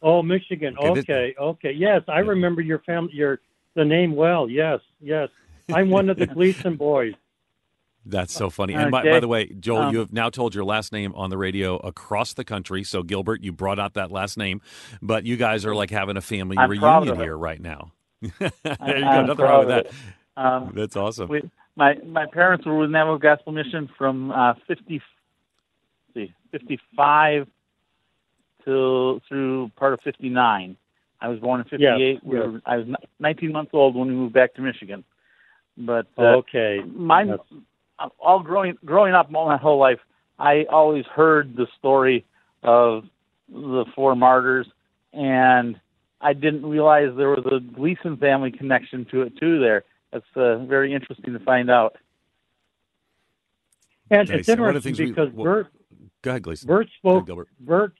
[0.00, 0.76] Oh, Michigan.
[0.78, 1.72] Okay, okay.
[1.72, 3.40] Yes, I remember your family, your
[3.74, 4.48] the name well.
[4.48, 5.28] Yes, yes.
[5.72, 7.14] I'm one of the Gleason boys.
[8.08, 8.74] That's so funny.
[8.74, 11.28] And by, by, the way, Joel, um, you have now told your last name on
[11.28, 12.82] the radio across the country.
[12.82, 14.62] So, Gilbert, you brought out that last name,
[15.02, 17.92] but you guys are like having a family I'm reunion here right now.
[18.20, 19.26] there you go.
[19.26, 19.90] Nothing wrong with that.
[20.36, 21.28] Um, That's awesome.
[21.28, 25.02] we, my my parents were with Navajo Gospel Mission from uh, 50,
[26.14, 27.46] see, 55
[28.64, 30.76] till through part of 59.
[31.20, 31.80] I was born in 58.
[31.82, 32.46] Yes, we yes.
[32.46, 32.86] were, I was
[33.18, 35.04] 19 months old when we moved back to Michigan.
[35.76, 36.80] But uh, okay.
[36.86, 37.62] mine, That's-
[38.18, 39.98] all growing growing up all my whole life,
[40.38, 42.24] I always heard the story
[42.62, 43.04] of
[43.50, 44.66] the four martyrs,
[45.12, 45.80] and
[46.20, 49.58] I didn't realize there was a Gleason family connection to it too.
[49.60, 51.96] There, that's uh, very interesting to find out.
[54.10, 54.40] And Nice.
[54.40, 55.66] it's And one of the interesting we- because well- Bert
[56.22, 56.66] Go ahead, Gleason.
[56.66, 57.92] Bert spoke ahead, Bert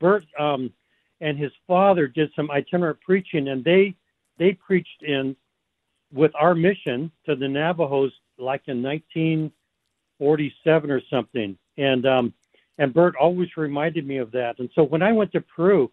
[0.00, 0.72] Bert um
[1.20, 3.94] and his father did some itinerant preaching and they
[4.38, 5.34] they preached in
[6.12, 12.34] with our mission to the Navajos like in 1947 or something and um
[12.78, 15.90] and Bert always reminded me of that and so when I went to Peru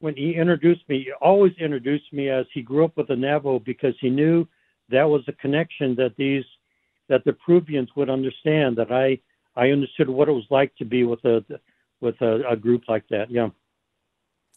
[0.00, 3.58] when he introduced me he always introduced me as he grew up with the Navajo
[3.58, 4.46] because he knew
[4.88, 6.44] that was a connection that these
[7.08, 9.18] that the Peruvians would understand that I
[9.56, 11.44] I understood what it was like to be with a
[12.00, 13.30] with a, a group like that.
[13.30, 13.50] Yeah.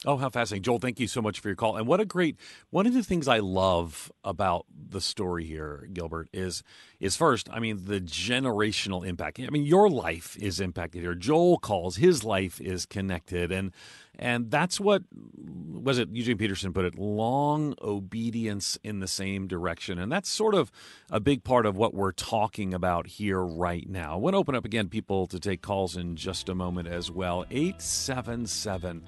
[0.06, 0.64] Oh, how fascinating.
[0.64, 1.78] Joel, thank you so much for your call.
[1.78, 2.36] And what a great
[2.72, 6.62] one of the things I love about the story here, Gilbert, is
[7.00, 9.40] is first, I mean, the generational impact.
[9.40, 11.16] I mean, your life is impacted here.
[11.16, 13.52] Joel calls, his life is connected.
[13.52, 13.72] And
[14.20, 20.00] and that's what was it Eugene Peterson put it, long obedience in the same direction.
[20.00, 20.70] And that's sort of
[21.12, 24.14] a big part of what we're talking about here right now.
[24.14, 27.10] I want to open up again people to take calls in just a moment as
[27.10, 27.46] well.
[27.50, 29.04] 877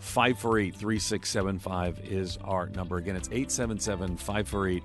[0.00, 2.96] 548 3675 is our number.
[2.96, 4.82] Again, it's 877 548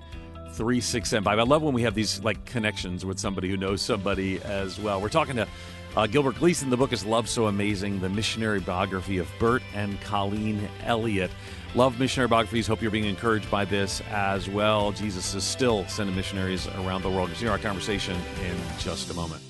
[0.54, 1.38] 3675.
[1.38, 5.00] I love when we have these like connections with somebody who knows somebody as well.
[5.00, 5.48] We're talking to
[5.96, 6.70] uh, Gilbert Gleason.
[6.70, 11.30] The book is Love So Amazing, the missionary biography of Bert and Colleen Elliot.
[11.74, 12.66] Love missionary biographies.
[12.66, 14.92] Hope you're being encouraged by this as well.
[14.92, 17.30] Jesus is still sending missionaries around the world.
[17.30, 19.42] Continue our conversation in just a moment.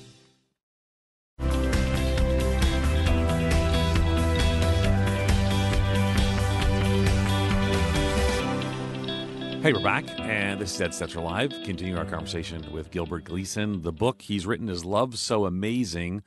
[9.65, 11.49] Hey, we're back, and this is Ed Stetzer Live.
[11.63, 13.81] Continuing our conversation with Gilbert Gleason.
[13.81, 16.21] The book he's written is Love So Amazing,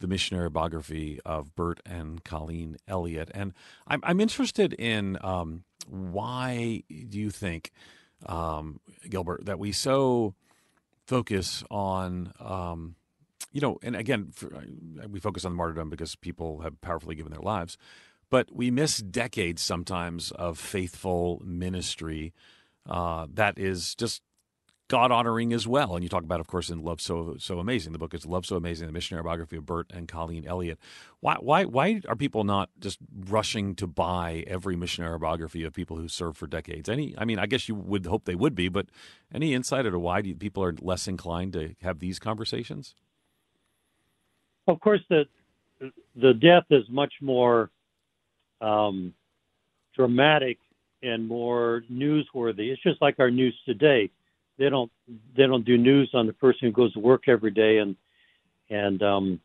[0.00, 3.30] the missionary biography of Bert and Colleen Elliot.
[3.32, 3.54] And
[3.86, 7.70] I'm, I'm interested in um, why do you think,
[8.26, 8.78] um,
[9.08, 10.34] Gilbert, that we so
[11.06, 12.96] focus on, um,
[13.52, 14.50] you know, and again, for,
[15.08, 17.78] we focus on martyrdom because people have powerfully given their lives,
[18.28, 22.34] but we miss decades sometimes of faithful ministry
[22.88, 24.22] uh, that is just
[24.88, 25.94] God honoring as well.
[25.94, 27.92] And you talk about, of course, in Love So So Amazing.
[27.92, 30.78] The book is Love So Amazing: The Missionary Biography of Bert and Colleen Elliot.
[31.20, 35.96] Why why why are people not just rushing to buy every missionary biography of people
[35.96, 36.88] who served for decades?
[36.88, 38.86] Any, I mean, I guess you would hope they would be, but
[39.34, 42.94] any insight into why people are less inclined to have these conversations?
[44.68, 45.24] Of course, the
[46.16, 47.70] the death is much more
[48.60, 49.14] um,
[49.96, 50.58] dramatic
[51.02, 52.70] and more newsworthy.
[52.70, 54.10] It's just like our news today.
[54.58, 54.90] They don't
[55.36, 57.96] they don't do news on the person who goes to work every day and
[58.70, 59.40] and um,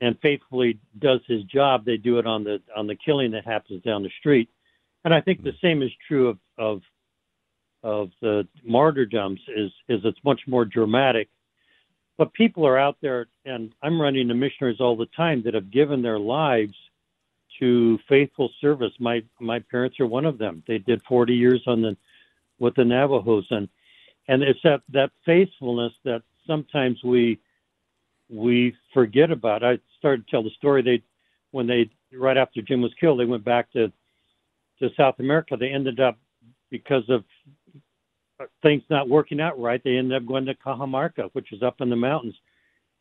[0.00, 1.84] and faithfully does his job.
[1.84, 4.48] They do it on the on the killing that happens down the street.
[5.04, 6.82] And I think the same is true of of
[7.82, 11.28] of the martyrdoms is is it's much more dramatic.
[12.18, 15.70] But people are out there, and I'm running the missionaries all the time that have
[15.70, 16.74] given their lives
[17.60, 18.92] to faithful service.
[18.98, 20.62] My my parents are one of them.
[20.66, 21.96] They did 40 years on the
[22.58, 23.68] with the Navajos, and
[24.28, 27.38] and it's that that faithfulness that sometimes we
[28.28, 29.64] we forget about.
[29.64, 30.82] I started to tell the story.
[30.82, 31.02] They
[31.50, 33.92] when they right after Jim was killed, they went back to
[34.80, 35.56] to South America.
[35.56, 36.18] They ended up
[36.70, 37.24] because of
[38.62, 39.82] things not working out right.
[39.82, 42.34] They ended up going to Cajamarca, which is up in the mountains,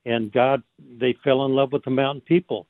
[0.05, 0.63] and God
[0.99, 2.67] they fell in love with the mountain people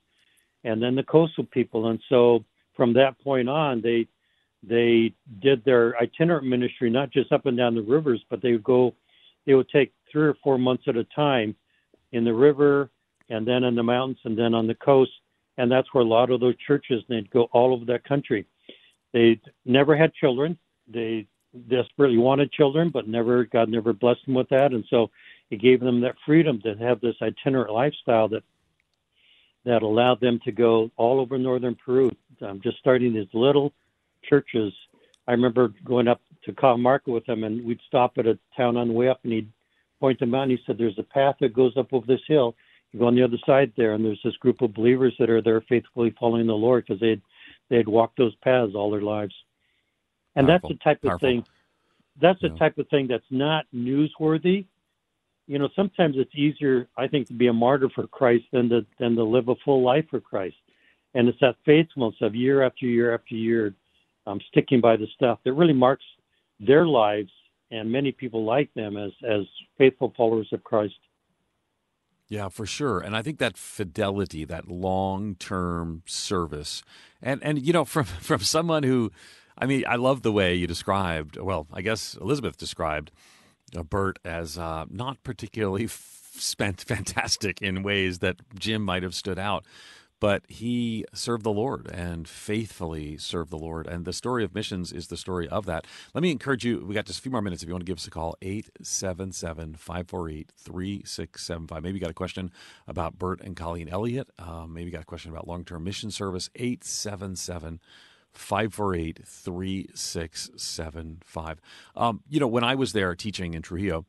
[0.66, 1.88] and then the coastal people.
[1.88, 2.44] And so
[2.76, 4.08] from that point on, they
[4.68, 8.64] they did their itinerant ministry not just up and down the rivers, but they would
[8.64, 8.94] go.
[9.46, 11.56] They would take three or four months at a time
[12.12, 12.90] in the river,
[13.30, 15.12] and then in the mountains, and then on the coast.
[15.58, 17.04] And that's where a lot of those churches.
[17.08, 18.46] They'd go all over that country.
[19.14, 20.58] They never had children.
[20.88, 21.28] They
[21.70, 24.74] desperately wanted children, but never God never blessed them with that.
[24.74, 25.12] And so
[25.52, 28.44] it gave them that freedom to have this itinerant lifestyle that
[29.66, 32.12] that allowed them to go all over northern Peru,
[32.42, 33.74] um, just starting these little
[34.24, 34.74] churches.
[35.28, 38.88] I remember going up to Cajamarca with him, and we'd stop at a town on
[38.88, 39.52] the way up, and he'd
[40.00, 42.56] point them out, and he said, "There's a path that goes up over this hill.
[42.92, 45.42] You go on the other side there, and there's this group of believers that are
[45.42, 47.22] there faithfully following the Lord because they'd
[47.70, 49.34] they'd walked those paths all their lives."
[50.36, 50.70] And Powerful.
[50.70, 51.30] that's the type of Powerful.
[51.30, 51.46] thing
[52.18, 52.56] that's the Yeah.
[52.56, 54.66] type of thing that's not newsworthy.
[55.48, 58.86] You know, sometimes it's easier, I think, to be a martyr for Christ than to
[59.00, 60.56] than to live a full life for Christ.
[61.14, 63.74] And it's that faithfulness of year after year after year,
[64.28, 66.04] um, sticking by the stuff that really marks
[66.60, 67.32] their lives
[67.72, 69.46] and many people like them as as
[69.78, 70.96] faithful followers of Christ.
[72.28, 73.00] Yeah, for sure.
[73.00, 76.84] And I think that fidelity, that long-term service,
[77.22, 79.12] and and you know, from from someone who,
[79.58, 81.38] I mean, I love the way you described.
[81.38, 83.12] Well, I guess Elizabeth described
[83.90, 89.66] Bert as uh, not particularly spent fantastic in ways that Jim might have stood out.
[90.22, 93.86] But he served the Lord and faithfully served the Lord.
[93.86, 95.86] And the story of missions is the story of that.
[96.14, 96.86] Let me encourage you.
[96.86, 97.62] We got just a few more minutes.
[97.62, 101.84] If you want to give us a call, 877 548 3675.
[101.84, 102.50] Maybe you got a question
[102.88, 104.30] about Bert and Colleen Elliot.
[104.40, 106.50] Um, maybe you got a question about long term mission service.
[106.56, 107.82] 877
[108.38, 111.62] 548 3675.
[111.96, 114.06] Um, You know, when I was there teaching in Trujillo,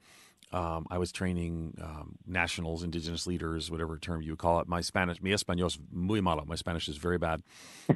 [0.53, 4.69] um, I was training um, nationals, indigenous leaders, whatever term you would call it.
[4.69, 6.45] My Spanish, mi español es muy malo.
[6.47, 7.43] My Spanish is very bad,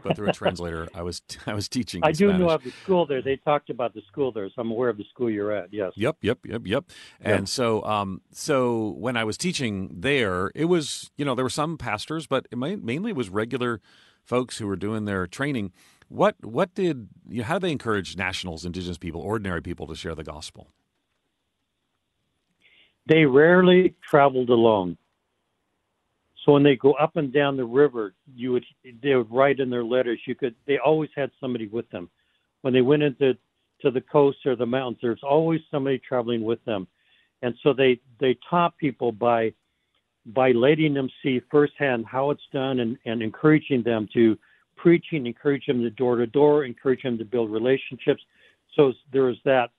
[0.03, 2.01] but through a translator, I was I was teaching.
[2.03, 2.41] I do Spanish.
[2.41, 3.23] know of the school there.
[3.23, 5.73] They talked about the school there, so I'm aware of the school you're at.
[5.73, 5.93] Yes.
[5.95, 6.85] Yep, yep, yep, yep.
[7.21, 11.51] And so, um, so when I was teaching there, it was you know there were
[11.51, 13.81] some pastors, but it ma- mainly it was regular
[14.25, 15.71] folks who were doing their training.
[16.11, 19.95] What what did you know, how do they encourage nationals, indigenous people, ordinary people to
[19.95, 20.73] share the gospel?
[23.07, 24.99] They rarely traveled alone.
[26.45, 28.65] So when they go up and down the river, you would
[29.03, 30.19] they would write in their letters.
[30.27, 32.11] You could they always had somebody with them.
[32.63, 33.39] When they went into
[33.83, 36.89] to the coast or the mountains, there's always somebody traveling with them,
[37.43, 39.53] and so they they taught people by
[40.27, 44.37] by letting them see firsthand how it's done and, and encouraging them to
[44.83, 48.23] preaching, encourage them to door to door, encourage them to build relationships.
[48.77, 49.71] So there was that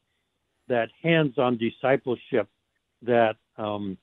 [0.67, 2.47] that hands-on discipleship
[3.01, 3.97] that um,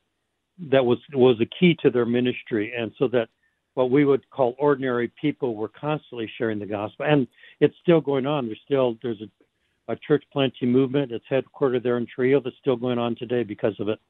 [0.71, 3.29] that was was a key to their ministry, and so that
[3.75, 7.29] what we would call ordinary people were constantly sharing the gospel, and
[7.61, 8.47] it's still going on.
[8.47, 11.13] There's still there's a, a church planting movement.
[11.13, 14.01] It's headquartered there in Trujillo that's still going on today because of it.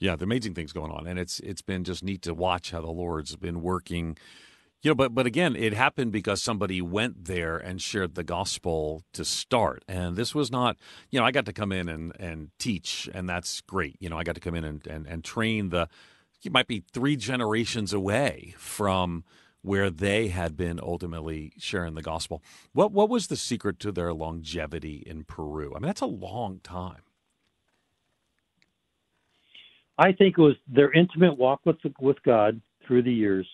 [0.00, 2.80] Yeah, the amazing things going on, and it's it's been just neat to watch how
[2.80, 4.16] the Lord's been working.
[4.82, 9.04] You know, but but again, it happened because somebody went there and shared the gospel
[9.12, 9.84] to start.
[9.88, 10.76] And this was not,
[11.10, 13.96] you know, I got to come in and, and teach, and that's great.
[14.00, 15.88] You know, I got to come in and, and, and train the
[16.42, 19.24] you might be three generations away from
[19.62, 22.42] where they had been ultimately sharing the gospel.
[22.72, 25.72] What what was the secret to their longevity in Peru?
[25.76, 27.02] I mean, that's a long time.
[29.98, 33.46] I think it was their intimate walk with with God through the years,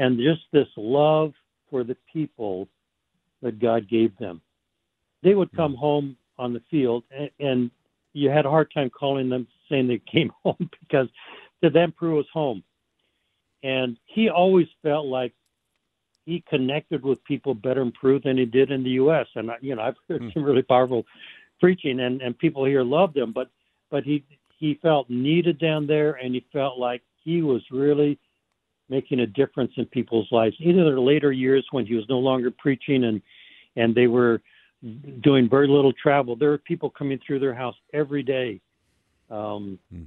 [0.00, 1.34] and just this love
[1.68, 2.66] for the people
[3.42, 4.40] that God gave them.
[5.22, 5.80] They would come mm-hmm.
[5.80, 7.70] home on the field, and, and
[8.14, 11.08] you had a hard time calling them saying they came home because
[11.62, 12.64] to them Peru was home.
[13.62, 15.34] And he always felt like
[16.24, 19.26] he connected with people better in Peru than he did in the U.S.
[19.34, 20.32] And I- you know, I've heard mm.
[20.32, 21.04] some really powerful
[21.60, 23.50] preaching, and and people here loved him, but
[23.90, 24.24] but he
[24.58, 28.18] he felt needed down there, and he felt like he was really
[28.90, 30.56] making a difference in people's lives.
[30.58, 33.22] Either the later years when he was no longer preaching and
[33.76, 34.42] and they were
[35.20, 38.60] doing very little travel, there were people coming through their house every day
[39.30, 40.04] um, Hmm.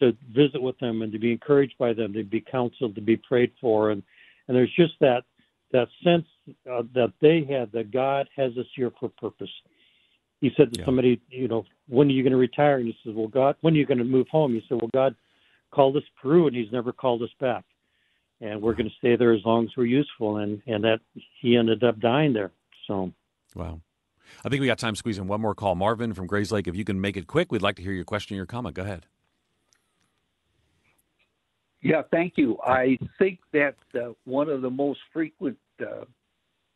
[0.00, 3.16] to visit with them and to be encouraged by them, to be counseled, to be
[3.16, 4.02] prayed for, and
[4.48, 5.24] and there's just that
[5.72, 6.26] that sense
[6.70, 9.50] uh, that they had that God has us here for purpose.
[10.40, 10.84] He said to Yeah.
[10.84, 12.76] somebody, you know, when are you going to retire?
[12.78, 14.52] And he says, well, God, when are you going to move home?
[14.52, 15.14] He said, well, God
[15.70, 17.64] called us Peru, and He's never called us back,
[18.40, 20.38] and we're going to stay there as long as we're useful.
[20.38, 21.00] And and that
[21.40, 22.50] he ended up dying there.
[22.86, 23.12] So
[23.54, 23.80] Wow.
[24.44, 25.74] I think we got time squeezing one more call.
[25.74, 28.34] Marvin from Grayslake, if you can make it quick, we'd like to hear your question
[28.34, 28.74] or your comment.
[28.74, 29.06] Go ahead.
[31.82, 32.58] Yeah, thank you.
[32.64, 36.04] I think that uh, one of the most frequent uh,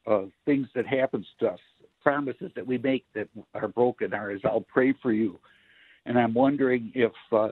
[0.09, 1.61] uh, things that happens to us,
[2.03, 5.39] promises that we make that are broken, are is "I'll pray for you,"
[6.05, 7.49] and I'm wondering if uh,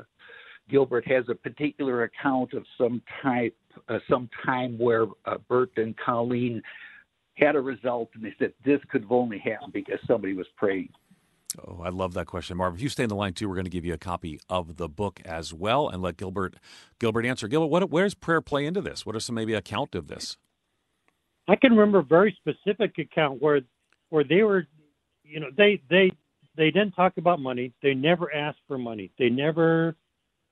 [0.68, 3.56] Gilbert has a particular account of some type,
[3.88, 6.62] uh, some time where uh, Bert and Colleen
[7.34, 10.88] had a result, and they said this could have only happened because somebody was praying.
[11.66, 12.74] Oh, I love that question, Marv.
[12.74, 14.76] If you stay in the line too, we're going to give you a copy of
[14.76, 16.56] the book as well, and let Gilbert
[16.98, 17.48] Gilbert answer.
[17.48, 19.06] Gilbert, what where does prayer play into this?
[19.06, 20.36] What are some maybe account of this?
[21.48, 23.60] I can remember a very specific account where
[24.10, 24.66] where they were,
[25.22, 26.10] you know, they they
[26.56, 27.72] they didn't talk about money.
[27.82, 29.10] They never asked for money.
[29.18, 29.94] They never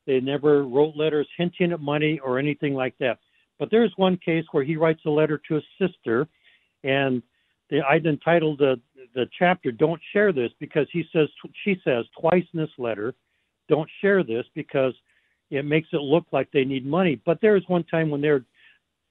[0.06, 3.18] they never wrote letters hinting at money or anything like that.
[3.58, 6.28] But there's one case where he writes a letter to his sister,
[6.82, 7.22] and
[7.70, 8.80] the, I'd entitled the
[9.14, 11.28] the chapter, "Don't share this," because he says
[11.62, 13.14] she says twice in this letter,
[13.68, 14.94] "Don't share this," because
[15.50, 17.20] it makes it look like they need money.
[17.24, 18.44] But there was one time when they're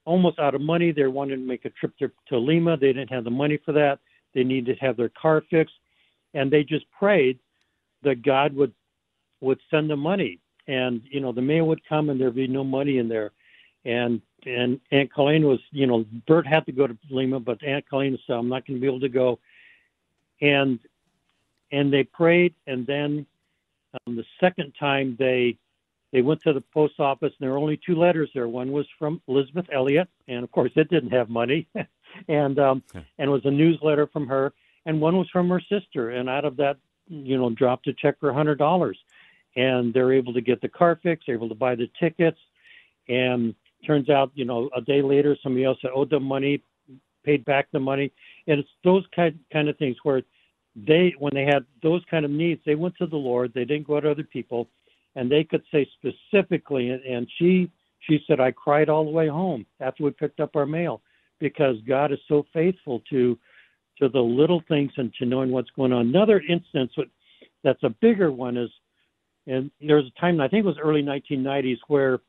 [0.05, 0.91] almost out of money.
[0.91, 2.77] They wanted to make a trip to, to Lima.
[2.77, 3.99] They didn't have the money for that.
[4.33, 5.75] They needed to have their car fixed,
[6.33, 7.39] and they just prayed
[8.03, 8.73] that God would
[9.41, 10.39] would send them money.
[10.67, 13.31] And you know, the mail would come, and there'd be no money in there.
[13.85, 17.89] And and Aunt Colleen was, you know, Bert had to go to Lima, but Aunt
[17.89, 19.39] Colleen said, "I'm not going to be able to go."
[20.41, 20.79] And
[21.71, 23.25] and they prayed, and then
[24.05, 25.57] um, the second time they
[26.13, 28.47] they went to the post office, and there were only two letters there.
[28.47, 31.67] One was from Elizabeth Elliot, and of course, it didn't have money,
[32.27, 33.05] and um, okay.
[33.17, 34.53] and it was a newsletter from her,
[34.85, 36.11] and one was from her sister.
[36.11, 38.97] And out of that, you know, dropped a check for a hundred dollars,
[39.55, 42.39] and they're able to get the car fixed, able to buy the tickets,
[43.07, 43.53] and
[43.85, 46.61] turns out, you know, a day later, somebody else owed them money,
[47.23, 48.11] paid back the money,
[48.47, 50.21] and it's those kind kind of things where
[50.75, 53.51] they, when they had those kind of needs, they went to the Lord.
[53.53, 54.67] They didn't go to other people
[55.15, 59.65] and they could say specifically, and she she said, I cried all the way home
[59.79, 61.01] after we picked up our mail
[61.39, 63.37] because God is so faithful to
[63.99, 66.07] to the little things and to knowing what's going on.
[66.07, 66.91] Another instance
[67.63, 68.69] that's a bigger one is,
[69.47, 72.19] and there was a time I think it was early 1990s where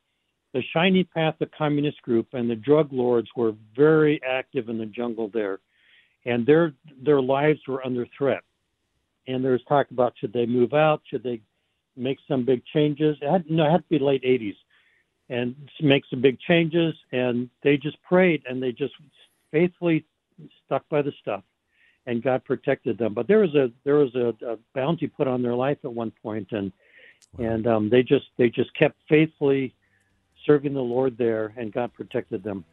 [0.53, 4.85] the Shining Path, the communist group, and the drug lords were very active in the
[4.85, 5.59] jungle there,
[6.25, 8.43] and their their lives were under threat.
[9.27, 11.41] And there was talk about should they move out, should they
[11.95, 13.17] make some big changes.
[13.21, 14.55] It had, no, it had to be late 80s
[15.29, 16.93] and make some big changes.
[17.11, 18.93] And they just prayed and they just
[19.51, 20.05] faithfully
[20.65, 21.43] stuck by the stuff
[22.05, 23.13] and God protected them.
[23.13, 26.11] But there was a, there was a, a bounty put on their life at one
[26.21, 26.71] point and,
[27.37, 27.45] wow.
[27.45, 29.73] and um, they just, they just kept faithfully
[30.45, 32.65] serving the Lord there and God protected them.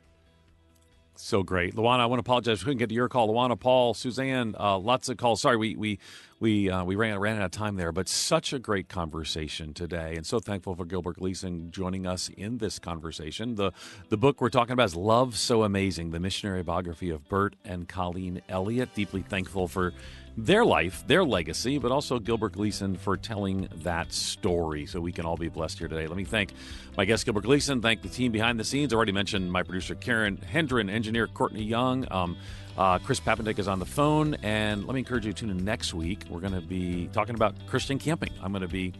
[1.15, 2.01] So great, Luana.
[2.01, 2.61] I want to apologize.
[2.61, 4.55] We couldn't get to your call, Luana, Paul, Suzanne.
[4.59, 5.43] Uh, lots of calls.
[5.43, 5.99] Sorry, we we
[6.41, 10.15] we uh, we ran ran out of time there, but such a great conversation today,
[10.17, 13.57] and so thankful for Gilbert Gleason joining us in this conversation.
[13.57, 13.73] the
[14.09, 17.87] The book we're talking about is "Love So Amazing: The Missionary Biography of Bert and
[17.87, 19.93] Colleen Elliot." Deeply thankful for
[20.37, 25.27] their life, their legacy, but also Gilbert Gleason for telling that story so we can
[25.27, 26.07] all be blessed here today.
[26.07, 26.53] Let me thank
[26.97, 28.93] my guest, Gilbert Gleason, thank the team behind the scenes.
[28.93, 32.07] I already mentioned my producer, Karen Hendren, engineer Courtney Young.
[32.11, 32.37] Um,
[32.77, 35.63] uh, Chris Papendick is on the phone, and let me encourage you to tune in
[35.63, 36.25] next week.
[36.31, 38.33] We're going to be talking about Christian camping.
[38.43, 38.95] I'm going to be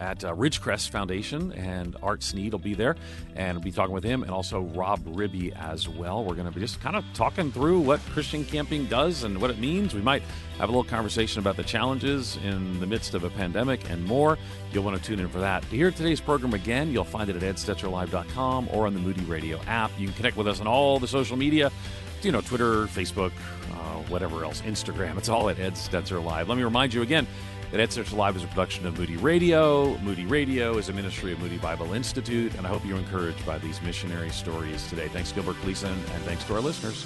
[0.00, 2.96] at uh, Ridgecrest Foundation, and Art Sneed will be there,
[3.36, 6.24] and we'll be talking with him, and also Rob Ribby as well.
[6.24, 9.50] We're going to be just kind of talking through what Christian camping does and what
[9.50, 9.94] it means.
[9.94, 10.22] We might
[10.58, 14.38] have a little conversation about the challenges in the midst of a pandemic and more.
[14.72, 15.62] You'll want to tune in for that.
[15.62, 19.60] To hear today's program again, you'll find it at edstetzerlive.com or on the Moody Radio
[19.66, 19.92] app.
[19.98, 21.70] You can connect with us on all the social media
[22.22, 23.32] you know, Twitter, Facebook,
[23.72, 25.16] uh, whatever else, Instagram.
[25.16, 26.50] It's all at Ed Stetzer Live.
[26.50, 27.26] Let me remind you again
[27.70, 29.96] that Ed Stetzer Live is a production of Moody Radio.
[29.98, 33.58] Moody Radio is a ministry of Moody Bible Institute, and I hope you're encouraged by
[33.58, 35.08] these missionary stories today.
[35.08, 37.04] Thanks, Gilbert Gleason, and thanks to our listeners.